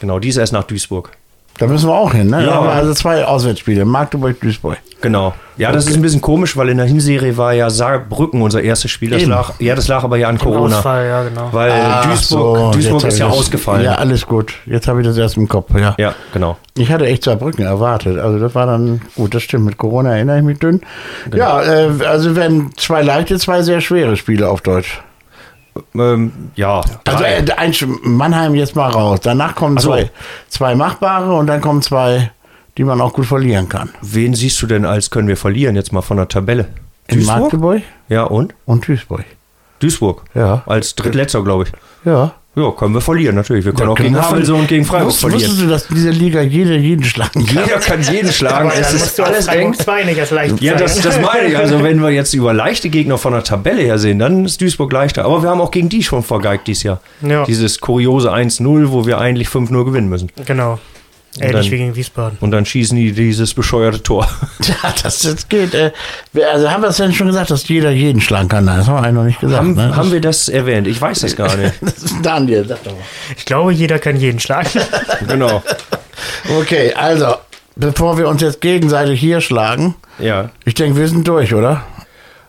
Genau, 0.00 0.18
die 0.18 0.28
ist 0.28 0.36
erst 0.36 0.52
nach 0.52 0.64
Duisburg. 0.64 1.10
Da 1.58 1.66
müssen 1.66 1.88
wir 1.88 1.94
auch 1.94 2.12
hin, 2.12 2.28
ne? 2.28 2.44
Ja. 2.46 2.60
Also 2.60 2.94
zwei 2.94 3.24
Auswärtsspiele, 3.24 3.84
Magdeburg, 3.84 4.40
Duisburg. 4.40 4.78
Genau. 5.00 5.34
Ja, 5.58 5.70
das 5.70 5.86
ist 5.86 5.96
ein 5.96 6.02
bisschen 6.02 6.20
komisch, 6.20 6.56
weil 6.56 6.70
in 6.70 6.78
der 6.78 6.86
Hinserie 6.86 7.36
war 7.36 7.52
ja 7.52 7.68
Saarbrücken 7.70 8.40
unser 8.40 8.62
erstes 8.62 8.90
Spiel. 8.90 9.10
Das 9.10 9.22
Eben. 9.22 9.30
lag, 9.32 9.52
ja, 9.58 9.74
das 9.74 9.86
lag 9.86 10.02
aber 10.02 10.16
ja 10.16 10.28
an 10.28 10.38
Corona. 10.38 10.78
Ausfall, 10.78 11.06
ja, 11.06 11.22
genau. 11.24 11.48
Weil 11.52 11.72
Ach 11.72 12.06
Duisburg, 12.06 12.56
so, 12.58 12.70
Duisburg 12.72 13.04
ist 13.04 13.18
ja 13.18 13.26
das- 13.28 13.36
ausgefallen. 13.36 13.84
Ja, 13.84 13.94
alles 13.96 14.26
gut. 14.26 14.54
Jetzt 14.66 14.88
habe 14.88 15.02
ich 15.02 15.06
das 15.06 15.18
erst 15.18 15.36
im 15.36 15.46
Kopf, 15.48 15.70
ja. 15.78 15.94
ja, 15.98 16.14
genau. 16.32 16.56
Ich 16.76 16.90
hatte 16.90 17.06
echt 17.06 17.24
Saarbrücken 17.24 17.64
erwartet. 17.64 18.18
Also 18.18 18.38
das 18.38 18.54
war 18.54 18.66
dann 18.66 19.02
gut, 19.14 19.34
das 19.34 19.42
stimmt. 19.42 19.66
Mit 19.66 19.76
Corona 19.76 20.14
erinnere 20.14 20.38
ich 20.38 20.44
mich 20.44 20.58
dünn. 20.58 20.80
Genau. 21.30 21.36
Ja, 21.36 21.62
äh, 21.62 21.90
also 22.06 22.34
werden 22.34 22.70
zwei 22.76 23.02
leichte, 23.02 23.38
zwei 23.38 23.62
sehr 23.62 23.80
schwere 23.80 24.16
Spiele 24.16 24.48
auf 24.48 24.62
Deutsch. 24.62 25.02
Ähm, 25.94 26.32
ja, 26.54 26.82
Also 27.06 27.24
äh, 27.24 27.44
ein 27.56 27.72
Mannheim 28.02 28.54
jetzt 28.54 28.76
mal 28.76 28.90
raus. 28.90 29.20
Danach 29.22 29.54
kommen 29.54 29.78
so. 29.78 29.88
zwei, 29.90 30.10
zwei 30.48 30.74
machbare 30.74 31.32
und 31.34 31.46
dann 31.46 31.60
kommen 31.60 31.80
zwei, 31.82 32.30
die 32.76 32.84
man 32.84 33.00
auch 33.00 33.12
gut 33.12 33.26
verlieren 33.26 33.68
kann. 33.68 33.90
wen 34.02 34.34
siehst 34.34 34.60
du 34.62 34.66
denn 34.66 34.84
als 34.84 35.10
können 35.10 35.28
wir 35.28 35.36
verlieren 35.36 35.74
jetzt 35.76 35.92
mal 35.92 36.02
von 36.02 36.16
der 36.18 36.28
Tabelle? 36.28 36.68
In 37.08 37.24
Magdeburg 37.24 37.82
Ja, 38.08 38.24
und? 38.24 38.54
und 38.66 38.86
Duisburg. 38.86 39.24
Duisburg. 39.80 40.22
Ja. 40.34 40.62
Als 40.66 40.94
Drittletzter, 40.94 41.42
glaube 41.42 41.64
ich. 41.64 41.72
Ja. 42.04 42.32
Ja, 42.54 42.70
können 42.72 42.92
wir 42.92 43.00
verlieren, 43.00 43.34
natürlich. 43.34 43.64
Wir 43.64 43.72
können 43.72 43.88
auch 43.90 43.94
können 43.94 44.12
gegen 44.12 44.22
Havelse 44.22 44.54
und 44.54 44.68
gegen 44.68 44.84
Freiburg 44.84 45.08
Wusst, 45.08 45.20
verlieren. 45.20 45.40
wusstest 45.42 45.62
du, 45.62 45.68
dass 45.68 45.86
in 45.86 45.94
dieser 45.94 46.10
Liga 46.10 46.42
jeder 46.42 46.74
jeden 46.76 47.02
schlagen 47.02 47.46
kann? 47.46 47.64
Jeder 47.64 47.78
kann 47.78 48.02
jeden 48.02 48.30
schlagen. 48.32 48.70
Aber 48.70 48.78
Es 48.78 48.92
ist 48.92 49.00
musst 49.00 49.18
du 49.18 49.22
alles 49.22 49.46
eng. 49.46 49.72
Freiburg 49.72 49.76
2 49.82 50.04
nicht 50.04 50.20
als 50.20 50.30
leicht 50.32 50.60
Ja, 50.60 50.74
das, 50.74 51.00
das 51.00 51.18
meine 51.18 51.48
ich. 51.48 51.56
Also, 51.56 51.82
wenn 51.82 52.02
wir 52.02 52.10
jetzt 52.10 52.34
über 52.34 52.52
leichte 52.52 52.90
Gegner 52.90 53.16
von 53.16 53.32
der 53.32 53.42
Tabelle 53.42 53.80
her 53.80 53.98
sehen, 53.98 54.18
dann 54.18 54.44
ist 54.44 54.60
Duisburg 54.60 54.92
leichter. 54.92 55.24
Aber 55.24 55.42
wir 55.42 55.48
haben 55.48 55.62
auch 55.62 55.70
gegen 55.70 55.88
die 55.88 56.02
schon 56.02 56.22
vergeigt 56.22 56.66
dieses 56.66 56.82
Jahr. 56.82 57.00
Ja. 57.22 57.44
Dieses 57.44 57.80
kuriose 57.80 58.30
1-0, 58.30 58.90
wo 58.92 59.06
wir 59.06 59.16
eigentlich 59.18 59.48
5-0 59.48 59.84
gewinnen 59.86 60.10
müssen. 60.10 60.28
Genau. 60.44 60.78
Ähnlich 61.40 61.70
wie 61.70 61.78
gegen 61.78 61.94
Wiesbaden. 61.96 62.36
Und 62.40 62.50
dann 62.50 62.66
schießen 62.66 62.96
die 62.96 63.12
dieses 63.12 63.54
bescheuerte 63.54 64.02
Tor. 64.02 64.28
Ja, 64.62 64.94
das, 65.02 65.22
das 65.22 65.48
geht. 65.48 65.74
Äh, 65.74 65.90
also 66.52 66.70
haben 66.70 66.82
wir 66.82 66.90
es 66.90 66.96
denn 66.98 67.12
schon 67.12 67.26
gesagt, 67.26 67.50
dass 67.50 67.66
jeder 67.66 67.90
jeden 67.90 68.20
schlagen 68.20 68.48
kann? 68.48 68.64
Nein, 68.64 68.78
das 68.78 68.86
haben 68.86 68.94
wir 68.96 69.02
eigentlich 69.02 69.14
noch 69.14 69.24
nicht 69.24 69.40
gesagt. 69.40 69.58
haben, 69.58 69.74
ne? 69.74 69.96
haben 69.96 70.12
wir 70.12 70.20
das 70.20 70.48
erwähnt? 70.48 70.86
Ich 70.86 71.00
weiß 71.00 71.20
das 71.20 71.34
gar 71.34 71.56
nicht. 71.56 71.74
das 71.80 71.94
ist 71.94 72.16
Daniel, 72.22 72.64
sag 72.68 72.84
doch 72.84 72.92
mal. 72.92 73.00
Ich 73.36 73.44
glaube, 73.44 73.72
jeder 73.72 73.98
kann 73.98 74.16
jeden 74.16 74.38
schlagen. 74.38 74.68
genau. 75.28 75.62
Okay, 76.60 76.92
also, 76.94 77.34
bevor 77.74 78.18
wir 78.18 78.28
uns 78.28 78.40
jetzt 78.42 78.60
gegenseitig 78.60 79.18
hier 79.18 79.40
schlagen, 79.40 79.96
Ja. 80.20 80.50
ich 80.64 80.74
denke, 80.74 80.98
wir 80.98 81.08
sind 81.08 81.26
durch, 81.26 81.52
oder? 81.54 81.82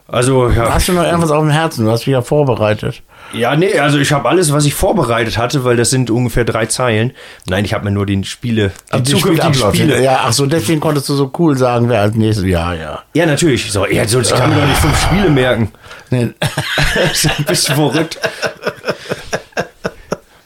Also, 0.08 0.50
ja. 0.50 0.72
Hast 0.72 0.90
du 0.90 0.94
noch 0.94 1.04
irgendwas 1.04 1.32
auf 1.32 1.42
dem 1.42 1.50
Herzen? 1.50 1.86
Du 1.86 1.92
hast 1.92 2.06
wieder 2.06 2.22
vorbereitet. 2.22 3.02
Ja, 3.34 3.56
nee, 3.56 3.78
also 3.80 3.98
ich 3.98 4.12
habe 4.12 4.30
alles, 4.30 4.54
was 4.54 4.66
ich 4.66 4.74
vorbereitet 4.74 5.38
hatte, 5.38 5.64
weil 5.64 5.76
das 5.76 5.90
sind 5.90 6.10
ungefähr 6.12 6.46
drei 6.46 6.68
Zeilen. 6.68 7.12
Nein, 7.48 7.66
ich 7.66 7.74
habe 7.74 7.84
mir 7.86 7.92
nur 7.92 8.06
die 8.06 8.24
Spiele, 8.24 8.72
die, 8.94 9.02
Die 9.04 9.12
zukünftigen. 9.12 9.54
Spiele. 9.54 10.04
Ja, 10.04 10.22
ach 10.26 10.34
so, 10.34 10.46
deswegen 10.46 10.80
konntest 10.80 11.10
du 11.10 11.16
so 11.16 11.32
cool 11.40 11.58
sagen, 11.58 11.90
wer 11.90 12.02
als 12.02 12.16
nächstes. 12.16 12.46
Ja, 12.46 12.74
ja. 12.74 13.02
Ja, 13.14 13.26
natürlich. 13.26 13.72
So, 13.72 13.86
ja, 13.88 14.08
sonst 14.08 14.36
kann 14.36 14.50
mir 14.52 14.58
doch 14.62 14.68
nicht 14.68 14.78
fünf 14.80 15.02
Spiele 15.02 15.30
merken. 15.30 15.72
Nee. 16.10 16.30
Ist 17.12 17.28
ein 17.28 17.46
bisschen 17.46 17.76
verrückt. 17.76 18.20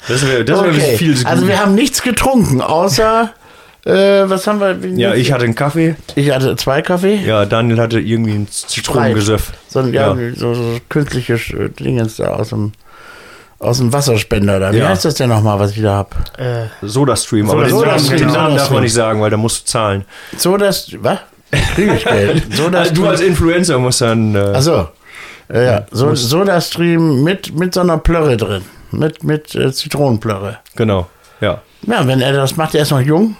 Das 0.07 0.25
wäre 0.25 0.45
das 0.45 0.63
wär 0.63 0.69
Okay. 0.69 0.97
viel 0.97 1.15
zu 1.17 1.27
Also 1.27 1.47
wir 1.47 1.59
haben 1.59 1.75
nichts 1.75 2.01
getrunken, 2.01 2.61
außer, 2.61 3.31
äh, 3.87 4.29
was 4.29 4.45
haben 4.47 4.59
wir? 4.59 4.77
Ja, 4.97 5.13
ich 5.13 5.31
hatte 5.31 5.45
einen 5.45 5.55
Kaffee. 5.55 5.95
Ich 6.15 6.31
hatte 6.31 6.55
zwei 6.55 6.81
Kaffee. 6.81 7.15
Ja, 7.25 7.45
Daniel 7.45 7.79
hatte 7.79 7.99
irgendwie 7.99 8.33
ein 8.33 8.47
Zitronengesöff. 8.49 9.53
So, 9.69 9.79
ein- 9.79 9.93
ja, 9.93 10.13
Ja. 10.13 10.33
so, 10.35 10.53
so 10.53 10.77
künstliche 10.89 11.35
Sch- 11.35 11.69
Dingens 11.79 12.17
da 12.17 12.29
aus 12.35 12.49
dem, 12.49 12.73
aus 13.59 13.77
dem 13.77 13.91
Wasserspender 13.93 14.59
da. 14.59 14.71
Wie 14.73 14.77
Ja. 14.77 14.89
heißt 14.89 15.05
das 15.05 15.15
denn 15.15 15.29
nochmal, 15.29 15.59
was 15.59 15.71
ich 15.71 15.81
da 15.81 15.95
hab? 15.97 16.15
äh, 16.39 16.65
Sodastream. 16.81 17.49
Aber 17.49 17.61
den, 17.63 17.71
Soda 17.71 17.87
Namen, 17.87 17.99
Stream, 17.99 18.17
den 18.19 18.27
genau. 18.27 18.39
Namen 18.39 18.55
darf 18.55 18.63
Soda 18.65 18.73
man 18.75 18.83
nicht 18.83 18.93
sagen, 18.93 19.21
weil 19.21 19.29
da 19.29 19.37
musst 19.37 19.61
du 19.67 19.71
zahlen. 19.71 20.05
So 20.37 20.57
das, 20.57 20.91
was? 20.99 21.19
Krieg 21.75 21.91
ich 21.93 22.03
Geld. 22.05 22.43
So 22.55 22.69
das 22.69 22.89
Also 22.89 23.01
du 23.01 23.07
als 23.07 23.21
Influencer 23.21 23.79
musst 23.79 24.01
dann. 24.01 24.35
Äh, 24.35 24.39
Achso. 24.39 24.89
Ja, 25.53 25.61
ja. 25.61 25.85
So, 25.91 26.13
Soda-Stream 26.13 27.23
mit, 27.23 27.57
mit 27.57 27.73
so 27.73 27.79
einer 27.79 27.97
Plörre 27.97 28.35
drin. 28.35 28.63
Mit, 28.91 29.23
mit 29.23 29.55
äh, 29.55 29.71
Zitronenplörre. 29.71 30.57
genau. 30.75 31.07
Ja. 31.39 31.61
Ja, 31.85 32.05
wenn 32.05 32.19
er 32.19 32.33
das 32.33 32.57
macht, 32.57 32.73
der 32.73 32.81
ist 32.81 32.91
noch 32.91 32.99
jung. 32.99 33.37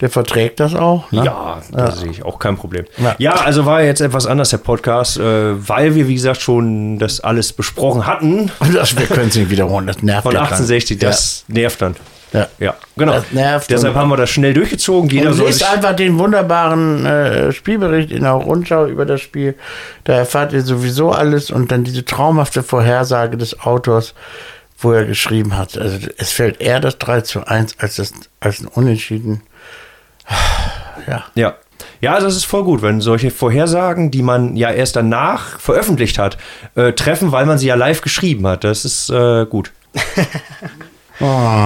Der 0.00 0.08
verträgt 0.08 0.60
das 0.60 0.74
auch. 0.74 1.10
Ne? 1.12 1.24
Ja, 1.24 1.60
da 1.70 1.90
sehe 1.90 2.10
ich 2.10 2.24
auch 2.24 2.38
kein 2.38 2.56
Problem. 2.56 2.86
Ja. 2.96 3.14
Ja. 3.18 3.32
also 3.32 3.66
war 3.66 3.82
jetzt 3.82 4.00
etwas 4.00 4.26
anders 4.26 4.50
der 4.50 4.58
Podcast, 4.58 5.18
äh, 5.18 5.68
weil 5.68 5.94
wir, 5.94 6.08
wie 6.08 6.14
gesagt, 6.14 6.40
schon 6.40 6.98
das 6.98 7.20
alles 7.20 7.52
besprochen 7.52 8.06
hatten 8.06 8.50
Das, 8.74 8.96
wir 8.96 9.06
können 9.06 9.28
es 9.28 9.36
nicht 9.36 9.50
wiederholen, 9.50 9.86
das 9.86 10.02
nervt 10.02 10.22
von 10.22 10.32
ja 10.32 10.40
dran. 10.40 10.52
1860. 10.52 10.98
Das 10.98 11.44
nervt 11.48 11.82
dann. 11.82 11.96
Ja. 12.32 12.48
Ja, 12.58 12.74
genau. 12.96 13.12
Das 13.12 13.32
nervt 13.32 13.70
Deshalb 13.70 13.94
haben 13.94 14.08
wir 14.08 14.16
das 14.16 14.30
schnell 14.30 14.54
durchgezogen. 14.54 15.10
Jeder 15.10 15.30
Und 15.30 15.34
soll 15.34 15.52
sich, 15.52 15.66
einfach 15.66 15.96
den 15.96 16.16
wunderbaren 16.18 17.04
äh, 17.04 17.52
Spielbericht 17.52 18.12
in 18.12 18.22
der 18.22 18.32
Rundschau 18.32 18.86
über 18.86 19.04
das 19.04 19.20
Spiel. 19.20 19.56
Da 20.04 20.14
erfahrt 20.14 20.52
ihr 20.52 20.62
sowieso 20.62 21.10
alles 21.10 21.50
und 21.50 21.72
dann 21.72 21.84
diese 21.84 22.04
traumhafte 22.04 22.62
Vorhersage 22.62 23.36
des 23.36 23.60
Autors, 23.60 24.14
wo 24.78 24.92
er 24.92 25.04
geschrieben 25.04 25.58
hat. 25.58 25.76
Also 25.76 25.98
es 26.18 26.30
fällt 26.30 26.60
eher 26.60 26.78
das 26.78 26.98
3 26.98 27.22
zu 27.22 27.46
1 27.46 27.74
als, 27.78 27.96
das, 27.96 28.12
als 28.38 28.60
ein 28.60 28.68
Unentschieden. 28.68 29.42
Ja. 31.06 31.24
Ja. 31.34 31.54
Ja, 32.02 32.18
das 32.18 32.34
ist 32.36 32.44
voll 32.44 32.64
gut, 32.64 32.82
wenn 32.82 33.00
solche 33.00 33.30
Vorhersagen, 33.30 34.10
die 34.10 34.22
man 34.22 34.56
ja 34.56 34.70
erst 34.70 34.96
danach 34.96 35.60
veröffentlicht 35.60 36.18
hat, 36.18 36.38
äh, 36.74 36.92
treffen, 36.92 37.30
weil 37.32 37.44
man 37.46 37.58
sie 37.58 37.66
ja 37.66 37.74
live 37.74 38.00
geschrieben 38.00 38.46
hat. 38.46 38.64
Das 38.64 38.84
ist 38.84 39.10
äh, 39.10 39.44
gut. 39.46 39.70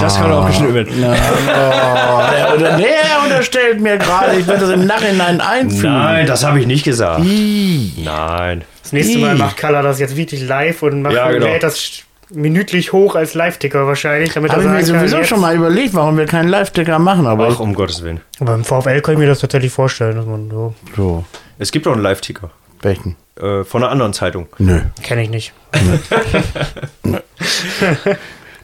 Das 0.01 0.17
kann 0.17 0.33
auch 0.33 0.49
geschnitten 0.49 0.75
werden. 0.75 0.93
Oh, 0.99 2.59
der, 2.59 2.77
der 2.77 3.23
unterstellt 3.23 3.81
mir 3.81 3.99
gerade, 3.99 4.35
ich 4.35 4.47
werde 4.49 4.63
das 4.63 4.71
im 4.71 4.85
Nachhinein 4.87 5.41
einfügen. 5.41 5.93
Nein, 5.93 6.27
das 6.27 6.45
habe 6.45 6.59
ich 6.59 6.67
nicht 6.67 6.83
gesagt. 6.85 7.21
Nein. 7.25 8.65
das 8.83 8.93
nächste 8.93 9.19
Mal 9.19 9.37
macht 9.37 9.57
Color 9.57 9.83
das 9.83 10.01
jetzt 10.01 10.17
wirklich 10.17 10.43
live 10.43 10.83
und 10.83 11.03
macht 11.03 11.15
Ja, 11.15 11.31
genau. 11.31 11.47
das 11.61 12.03
minütlich 12.31 12.93
hoch 12.93 13.15
als 13.15 13.35
Live-Ticker 13.35 13.87
wahrscheinlich, 13.87 14.33
damit 14.33 14.51
Habe 14.53 14.63
ich 14.63 14.69
mir 14.69 14.85
sowieso 14.85 15.19
jetzt- 15.19 15.29
schon 15.29 15.41
mal 15.41 15.55
überlegt, 15.55 15.95
warum 15.95 16.17
wir 16.17 16.27
keinen 16.27 16.49
Live-Ticker 16.49 16.99
machen, 16.99 17.27
aber 17.27 17.49
Ach, 17.49 17.61
um 17.61 17.75
Gottes 17.75 18.03
Willen. 18.03 18.21
Aber 18.41 18.55
im 18.55 18.65
VfL 18.65 19.01
kann 19.01 19.15
ich 19.15 19.19
mir 19.19 19.27
das 19.27 19.41
tatsächlich 19.41 19.73
vorstellen, 19.73 20.17
dass 20.17 20.27
man 20.27 20.51
so. 20.51 20.75
so, 20.97 21.25
Es 21.59 21.71
gibt 21.73 21.87
auch 21.87 21.93
einen 21.93 22.03
Live-Ticker 22.03 22.51
welchen? 22.83 23.17
äh, 23.41 23.65
von 23.65 23.83
einer 23.83 23.91
anderen 23.93 24.13
Zeitung. 24.13 24.47
Nö. 24.59 24.81
Kenne 25.03 25.23
ich 25.23 25.31
nicht. 25.31 25.53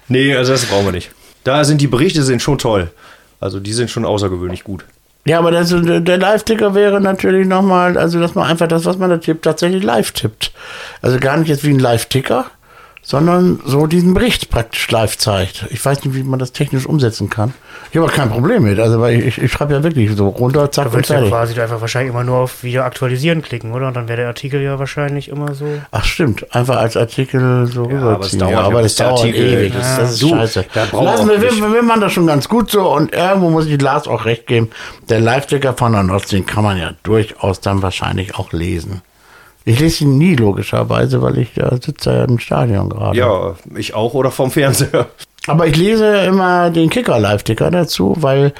Nee, 0.09 0.35
also 0.35 0.53
das 0.53 0.66
brauchen 0.66 0.87
wir 0.87 0.92
nicht. 0.92 1.11
Da 1.44 1.62
sind 1.64 1.81
die 1.81 1.87
Berichte 1.87 2.23
sind 2.25 2.42
schon 2.42 2.59
toll. 2.59 2.90
Also 3.38 3.61
die 3.61 3.73
sind 3.73 3.90
schon 3.90 4.05
außergewöhnlich 4.05 4.64
gut. 4.64 4.85
Ja, 5.25 5.38
aber 5.38 5.51
das, 5.51 5.68
der 5.73 6.18
Live-Ticker 6.18 6.75
wäre 6.75 7.01
natürlich 7.01 7.46
nochmal, 7.46 7.96
also 7.96 8.18
dass 8.20 8.35
man 8.35 8.49
einfach 8.49 8.66
das, 8.68 8.85
was 8.87 8.99
man 8.99 9.11
da 9.11 9.18
tippt, 9.18 9.44
tatsächlich 9.44 9.83
live 9.85 10.12
tippt. 10.12 10.53
Also 11.03 11.18
gar 11.20 11.37
nicht 11.37 11.49
jetzt 11.49 11.62
wie 11.64 11.70
ein 11.70 11.79
Live-Ticker, 11.79 12.46
sondern 13.02 13.60
so 13.64 13.86
diesen 13.86 14.14
Bericht 14.14 14.50
praktisch 14.50 14.90
live 14.90 15.16
zeigt. 15.16 15.66
Ich 15.70 15.84
weiß 15.84 16.04
nicht, 16.04 16.14
wie 16.14 16.22
man 16.22 16.38
das 16.38 16.52
technisch 16.52 16.86
umsetzen 16.86 17.30
kann. 17.30 17.54
Ich 17.90 17.96
habe 17.96 18.06
auch 18.06 18.12
kein 18.12 18.30
Problem 18.30 18.62
mit, 18.62 18.78
also 18.78 19.00
weil 19.00 19.20
ich, 19.20 19.38
ich 19.38 19.50
schreibe 19.50 19.72
ja 19.72 19.82
wirklich 19.82 20.14
so 20.14 20.28
runter, 20.28 20.70
zack 20.70 20.84
Da 20.84 20.90
und 20.90 20.94
würdest 20.96 21.10
du 21.10 21.14
ja 21.14 21.18
fertig. 21.20 21.32
quasi 21.32 21.60
einfach 21.60 21.80
wahrscheinlich 21.80 22.12
immer 22.12 22.22
nur 22.24 22.36
auf 22.38 22.62
Wieder 22.62 22.84
aktualisieren 22.84 23.42
klicken, 23.42 23.72
oder? 23.72 23.88
Und 23.88 23.94
dann 23.96 24.06
wäre 24.06 24.18
der 24.18 24.26
Artikel 24.28 24.60
ja 24.60 24.78
wahrscheinlich 24.78 25.28
immer 25.28 25.54
so. 25.54 25.66
Ach 25.90 26.04
stimmt, 26.04 26.54
einfach 26.54 26.76
als 26.76 26.96
Artikel 26.96 27.66
so 27.66 27.88
Ja, 27.90 27.98
aber 27.98 28.14
rüberziehen. 28.16 28.38
dauert 28.40 28.52
Ja, 28.52 28.60
aber 28.60 28.82
das 28.82 28.94
dauert 28.96 29.18
Artikel- 29.20 29.52
ewig, 29.54 29.72
das, 29.72 29.96
das 29.96 30.10
ist 30.12 30.22
Du, 30.22 30.28
scheiße. 30.28 30.64
da 30.74 30.84
Lassen 31.00 31.28
wir 31.28 31.40
wir, 31.42 31.50
wir, 31.56 31.72
wir 31.72 31.82
machen 31.82 32.02
das 32.02 32.12
schon 32.12 32.26
ganz 32.26 32.48
gut 32.48 32.70
so 32.70 32.92
und 32.94 33.12
irgendwo 33.12 33.50
muss 33.50 33.66
ich 33.66 33.80
Lars 33.80 34.06
auch 34.06 34.24
recht 34.24 34.46
geben, 34.46 34.70
der 35.08 35.20
Live-Ticker 35.20 35.74
von 35.74 35.92
der 35.92 36.02
Notz, 36.04 36.28
den 36.28 36.46
kann 36.46 36.62
man 36.62 36.76
ja 36.78 36.92
durchaus 37.02 37.60
dann 37.60 37.82
wahrscheinlich 37.82 38.36
auch 38.36 38.52
lesen. 38.52 39.02
Ich 39.64 39.79
lese 39.79 40.05
ihn 40.05 40.18
nie 40.18 40.37
logischerweise, 40.37 41.23
weil 41.23 41.38
ich 41.38 41.55
da 41.55 41.77
sitze 41.81 42.12
ja 42.12 42.25
im 42.25 42.38
Stadion 42.38 42.88
gerade. 42.88 43.18
Ja, 43.18 43.55
ich 43.77 43.94
auch 43.94 44.14
oder 44.14 44.31
vom 44.31 44.51
Fernseher. 44.51 45.07
Aber 45.46 45.66
ich 45.66 45.77
lese 45.77 46.07
immer 46.18 46.70
den 46.70 46.90
Kicker-Live-Ticker 46.90 47.70
dazu, 47.70 48.14
weil 48.18 48.53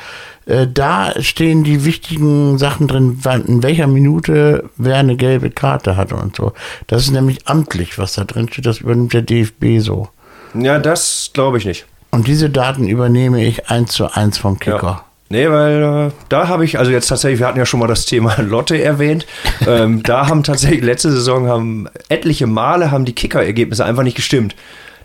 äh, 0.47 0.67
da 0.67 1.13
stehen 1.21 1.63
die 1.63 1.85
wichtigen 1.85 2.59
Sachen 2.59 2.89
drin, 2.89 3.19
wann, 3.23 3.45
in 3.45 3.63
welcher 3.63 3.87
Minute 3.87 4.71
wer 4.77 4.97
eine 4.97 5.17
gelbe 5.17 5.51
Karte 5.51 5.97
hatte 5.97 6.17
und 6.17 6.37
so. 6.37 6.53
Das 6.87 7.03
ist 7.03 7.11
nämlich 7.11 7.47
amtlich, 7.47 7.99
was 7.99 8.15
da 8.15 8.25
drin 8.25 8.49
steht. 8.51 8.67
Das 8.67 8.79
übernimmt 8.79 9.13
der 9.13 9.23
DFB 9.23 9.79
so. 9.79 10.09
Ja, 10.55 10.79
das 10.79 11.31
glaube 11.33 11.59
ich 11.59 11.65
nicht. 11.65 11.87
Und 12.11 12.27
diese 12.27 12.51
Daten 12.51 12.89
übernehme 12.89 13.45
ich 13.45 13.71
eins 13.71 13.93
zu 13.93 14.13
eins 14.13 14.39
vom 14.39 14.59
Kicker. 14.59 14.83
Ja. 14.83 15.05
Nee, 15.33 15.49
weil 15.49 16.09
äh, 16.09 16.13
da 16.29 16.49
habe 16.49 16.65
ich, 16.65 16.77
also 16.81 16.91
jetzt 16.91 17.07
tatsächlich, 17.07 17.39
wir 17.39 17.47
hatten 17.47 17.59
ja 17.59 17.65
schon 17.65 17.79
mal 17.79 17.87
das 17.87 18.05
Thema 18.05 18.35
Lotte 18.43 18.83
erwähnt. 18.83 19.27
ähm, 19.67 20.03
da 20.03 20.27
haben 20.27 20.43
tatsächlich 20.43 20.83
letzte 20.83 21.11
Saison 21.13 21.47
haben 21.47 21.89
etliche 22.09 22.49
Male 22.49 22.91
haben 22.91 23.05
die 23.05 23.15
Kicker-Ergebnisse 23.15 23.85
einfach 23.85 24.03
nicht 24.03 24.17
gestimmt. 24.17 24.57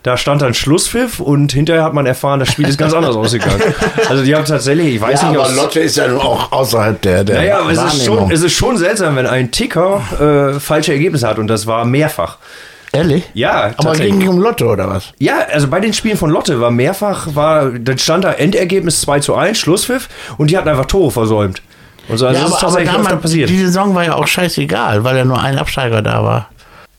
Da 0.02 0.16
stand 0.16 0.42
dann 0.42 0.52
Schlusspfiff 0.54 1.20
und 1.20 1.52
hinterher 1.52 1.84
hat 1.84 1.94
man 1.94 2.06
erfahren, 2.06 2.40
das 2.40 2.50
Spiel 2.50 2.68
ist 2.68 2.76
ganz 2.76 2.92
anders 2.92 3.14
ausgegangen. 3.16 3.60
Also 4.08 4.24
die 4.24 4.34
haben 4.34 4.44
tatsächlich, 4.44 4.96
ich 4.96 5.00
weiß 5.00 5.22
Ja, 5.22 5.30
nicht, 5.30 5.38
aber 5.38 5.52
Lotte 5.52 5.80
ist 5.80 5.96
ja 5.96 6.08
nun 6.08 6.20
auch 6.20 6.50
außerhalb 6.50 7.00
der, 7.02 7.22
der 7.22 7.36
Naja, 7.36 7.58
aber 7.60 7.70
es 7.70 7.82
ist, 7.82 8.04
schon, 8.04 8.30
es 8.30 8.42
ist 8.42 8.52
schon 8.52 8.76
seltsam, 8.76 9.14
wenn 9.14 9.26
ein 9.26 9.52
Ticker 9.52 10.54
äh, 10.54 10.58
falsche 10.60 10.92
Ergebnisse 10.92 11.26
hat 11.28 11.38
und 11.38 11.46
das 11.46 11.66
war 11.68 11.84
mehrfach. 11.84 12.38
Ehrlich? 12.92 13.24
Ja, 13.34 13.64
Aber 13.64 13.76
tatsächlich. 13.76 14.20
ging 14.20 14.28
um 14.28 14.38
Lotto 14.38 14.72
oder 14.72 14.88
was? 14.88 15.12
Ja, 15.18 15.38
also 15.52 15.68
bei 15.68 15.80
den 15.80 15.92
Spielen 15.92 16.16
von 16.16 16.30
Lotte 16.30 16.60
war 16.60 16.70
mehrfach, 16.70 17.34
war, 17.34 17.70
dann 17.70 17.98
stand 17.98 18.24
da 18.24 18.32
Endergebnis 18.32 19.00
2 19.02 19.20
zu 19.20 19.34
1, 19.34 19.58
Schlusspfiff, 19.58 20.08
und 20.38 20.50
die 20.50 20.56
hatten 20.56 20.68
einfach 20.68 20.86
Tore 20.86 21.10
versäumt. 21.10 21.62
Und 22.08 22.18
so, 22.18 22.26
also 22.26 22.40
das 22.40 22.50
ist 22.52 22.60
tatsächlich 22.60 22.90
öfter 22.90 23.02
damals, 23.02 23.22
passiert. 23.22 23.50
die 23.50 23.58
Saison 23.58 23.94
war 23.94 24.04
ja 24.04 24.14
auch 24.14 24.26
scheißegal, 24.26 25.04
weil 25.04 25.16
ja 25.16 25.24
nur 25.24 25.40
ein 25.40 25.58
Absteiger 25.58 26.02
da 26.02 26.22
war. 26.22 26.48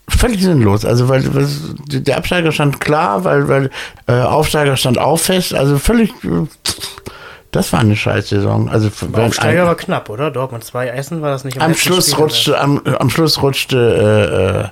Völlig 0.09 0.41
sinnlos. 0.41 0.85
Also 0.85 1.09
weil 1.09 1.33
weil 1.35 1.47
der 1.89 2.17
Absteiger 2.17 2.51
stand 2.51 2.79
klar, 2.79 3.23
weil, 3.25 3.47
weil 3.47 3.69
äh, 4.07 4.13
Aufsteiger 4.21 4.77
stand 4.77 4.97
auch 4.97 5.19
fest. 5.19 5.53
Also 5.53 5.77
völlig. 5.77 6.13
Das 7.51 7.73
war 7.73 7.81
eine 7.81 7.95
Scheißsaison. 7.95 8.69
Also 8.69 8.89
Aufsteiger 9.13 9.61
ein, 9.61 9.67
war 9.67 9.75
knapp, 9.75 10.09
oder? 10.09 10.31
Dortmund 10.31 10.63
2 10.63 10.87
Essen 10.87 11.21
war 11.21 11.31
das 11.31 11.43
nicht 11.43 11.61
am 11.61 11.73
Schluss 11.73 12.17
rutschte 12.17 12.59
am, 12.59 12.81
am 12.99 13.09
Schluss 13.09 13.41
rutschte 13.41 13.77
äh, 14.65 14.65
äh, 14.65 14.69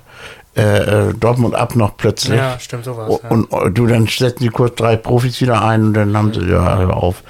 äh, 0.60 1.14
Dortmund 1.18 1.54
ab 1.54 1.76
noch 1.76 1.96
plötzlich. 1.96 2.38
Ja, 2.38 2.58
stimmt, 2.58 2.84
sowas. 2.84 3.08
O- 3.10 3.20
ja. 3.22 3.28
Und 3.30 3.52
äh, 3.52 3.70
du, 3.70 3.86
dann 3.86 4.06
setzen 4.06 4.42
die 4.42 4.48
kurz 4.48 4.74
drei 4.76 4.96
Profis 4.96 5.40
wieder 5.40 5.62
ein 5.64 5.84
und 5.86 5.94
dann 5.94 6.16
haben 6.16 6.32
sie, 6.32 6.40
ja, 6.48 6.88
auf. 6.88 7.22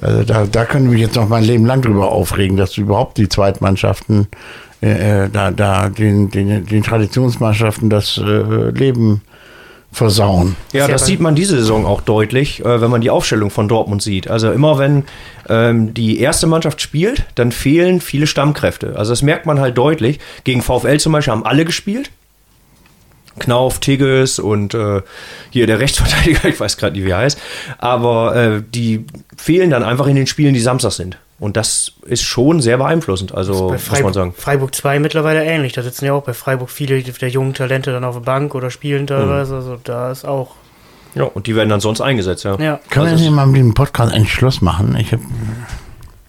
Also 0.00 0.22
da, 0.22 0.46
da 0.50 0.64
können 0.64 0.84
wir 0.86 0.92
mich 0.92 1.00
jetzt 1.02 1.16
noch 1.16 1.28
mein 1.28 1.44
Leben 1.44 1.66
lang 1.66 1.82
drüber 1.82 2.12
aufregen, 2.12 2.56
dass 2.56 2.76
überhaupt 2.76 3.18
die 3.18 3.28
Zweitmannschaften 3.28 4.28
äh, 4.82 5.24
äh, 5.24 5.28
da, 5.30 5.50
da 5.50 5.88
den, 5.88 6.30
den, 6.30 6.64
den 6.64 6.82
Traditionsmannschaften 6.82 7.90
das 7.90 8.16
äh, 8.18 8.70
Leben 8.70 9.22
versauen. 9.92 10.54
Ja, 10.72 10.86
das 10.86 11.06
sieht 11.06 11.18
man 11.18 11.34
diese 11.34 11.56
Saison 11.56 11.84
auch 11.84 12.00
deutlich, 12.00 12.64
äh, 12.64 12.80
wenn 12.80 12.90
man 12.90 13.00
die 13.00 13.10
Aufstellung 13.10 13.50
von 13.50 13.66
Dortmund 13.66 14.02
sieht. 14.02 14.30
Also 14.30 14.52
immer 14.52 14.78
wenn 14.78 15.04
ähm, 15.48 15.92
die 15.94 16.20
erste 16.20 16.46
Mannschaft 16.46 16.80
spielt, 16.80 17.24
dann 17.34 17.50
fehlen 17.50 18.00
viele 18.00 18.28
Stammkräfte. 18.28 18.94
Also 18.96 19.10
das 19.10 19.22
merkt 19.22 19.46
man 19.46 19.58
halt 19.58 19.76
deutlich. 19.76 20.20
Gegen 20.44 20.62
VfL 20.62 20.98
zum 20.98 21.12
Beispiel 21.12 21.32
haben 21.32 21.44
alle 21.44 21.64
gespielt. 21.64 22.10
Knauf, 23.38 23.78
Tigges 23.78 24.38
und 24.38 24.74
äh, 24.74 25.02
hier 25.50 25.66
der 25.66 25.78
Rechtsverteidiger, 25.78 26.44
ich 26.48 26.58
weiß 26.60 26.76
gerade 26.76 26.96
nicht, 26.96 27.06
wie 27.06 27.10
er 27.10 27.18
heißt. 27.18 27.38
Aber 27.78 28.34
äh, 28.36 28.62
die 28.66 29.06
fehlen 29.36 29.70
dann 29.70 29.82
einfach 29.82 30.06
in 30.06 30.16
den 30.16 30.26
Spielen, 30.26 30.54
die 30.54 30.60
Samstag 30.60 30.92
sind. 30.92 31.18
Und 31.38 31.56
das 31.56 31.92
ist 32.04 32.22
schon 32.22 32.60
sehr 32.60 32.76
beeinflussend, 32.76 33.32
also 33.34 33.68
bei 33.68 33.72
muss 33.72 33.72
man 33.72 33.78
Freiburg, 33.78 34.14
sagen. 34.14 34.34
Freiburg 34.36 34.74
2 34.74 34.98
mittlerweile 34.98 35.42
ähnlich. 35.42 35.72
Da 35.72 35.82
sitzen 35.82 36.04
ja 36.04 36.12
auch 36.12 36.22
bei 36.22 36.34
Freiburg 36.34 36.68
viele 36.68 37.00
der 37.02 37.28
jungen 37.30 37.54
Talente 37.54 37.92
dann 37.92 38.04
auf 38.04 38.16
der 38.16 38.20
Bank 38.20 38.54
oder 38.54 38.70
spielen 38.70 39.06
teilweise. 39.06 39.54
Also 39.54 39.78
da 39.82 40.10
ist 40.10 40.26
auch. 40.26 40.54
Ja, 41.14 41.24
und 41.24 41.46
die 41.46 41.56
werden 41.56 41.70
dann 41.70 41.80
sonst 41.80 42.02
eingesetzt, 42.02 42.44
ja. 42.44 42.56
Ja. 42.60 42.78
Können 42.90 43.06
wir 43.06 43.12
Also 43.12 43.24
nicht 43.24 43.32
mal 43.32 43.46
mit 43.46 43.56
dem 43.56 43.72
Podcast 43.72 44.12
eigentlich 44.12 44.34
Schluss 44.34 44.60
machen? 44.60 44.94
Ich 45.00 45.12
hab, 45.12 45.20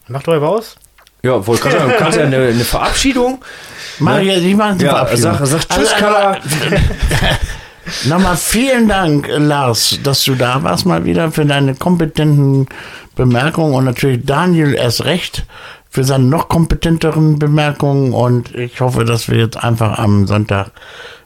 Macht 0.07 0.27
euch 0.29 0.41
aus. 0.41 0.77
Ja, 1.23 1.37
gerade 1.37 1.77
sagen, 1.77 1.91
du 1.91 1.97
kannst 1.97 2.17
ja 2.17 2.23
eine, 2.23 2.37
eine 2.37 2.63
Verabschiedung. 2.63 3.43
mach 4.01 4.19
ich, 4.19 4.27
jetzt- 4.27 4.43
ich 4.43 4.55
mache 4.55 4.69
eine 4.71 4.83
Ja, 4.83 5.07
sag, 5.15 5.45
sag 5.45 5.67
Tschüss, 5.69 5.93
Also, 5.93 5.95
Carla. 5.97 6.37
Nochmal 8.05 8.37
vielen 8.37 8.87
Dank, 8.87 9.27
äh, 9.27 9.37
Lars, 9.37 9.99
dass 10.03 10.23
du 10.23 10.35
da 10.35 10.63
warst 10.63 10.85
mal 10.85 11.03
wieder 11.05 11.31
für 11.31 11.45
deine 11.45 11.75
kompetenten 11.75 12.67
Bemerkungen 13.15 13.73
und 13.73 13.85
natürlich 13.85 14.25
Daniel 14.25 14.73
erst 14.75 15.03
recht 15.05 15.45
für 15.89 16.03
seine 16.03 16.23
noch 16.25 16.47
kompetenteren 16.47 17.37
Bemerkungen 17.39 18.13
und 18.13 18.55
ich 18.55 18.79
hoffe, 18.79 19.03
dass 19.03 19.27
wir 19.29 19.37
jetzt 19.39 19.57
einfach 19.57 19.97
am 19.99 20.25
Sonntag 20.27 20.71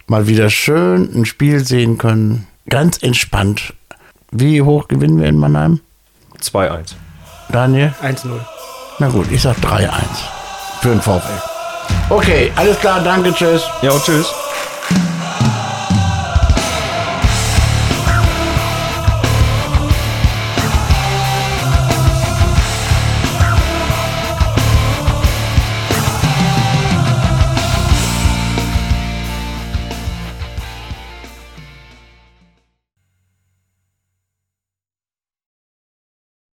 mal 0.07 0.27
wieder 0.27 0.49
schön 0.49 1.09
ein 1.13 1.25
Spiel 1.25 1.63
sehen 1.63 1.97
können. 1.97 2.47
Ganz 2.69 2.97
entspannt. 3.03 3.73
Wie 4.31 4.61
hoch 4.63 4.87
gewinnen 4.87 5.19
wir 5.19 5.27
in 5.27 5.37
Mannheim? 5.37 5.81
2-1. 6.41 6.95
Daniel? 7.49 7.93
1-0. 8.01 8.27
Na 8.99 9.09
gut, 9.09 9.31
ich 9.31 9.41
sag 9.41 9.57
3-1 9.57 9.91
für 10.81 10.89
den 10.89 11.01
VfL. 11.01 11.54
Okay, 12.09 12.51
alles 12.55 12.79
klar, 12.79 13.01
danke, 13.03 13.33
tschüss. 13.33 13.63
Ja, 13.81 13.97
tschüss. 13.99 14.27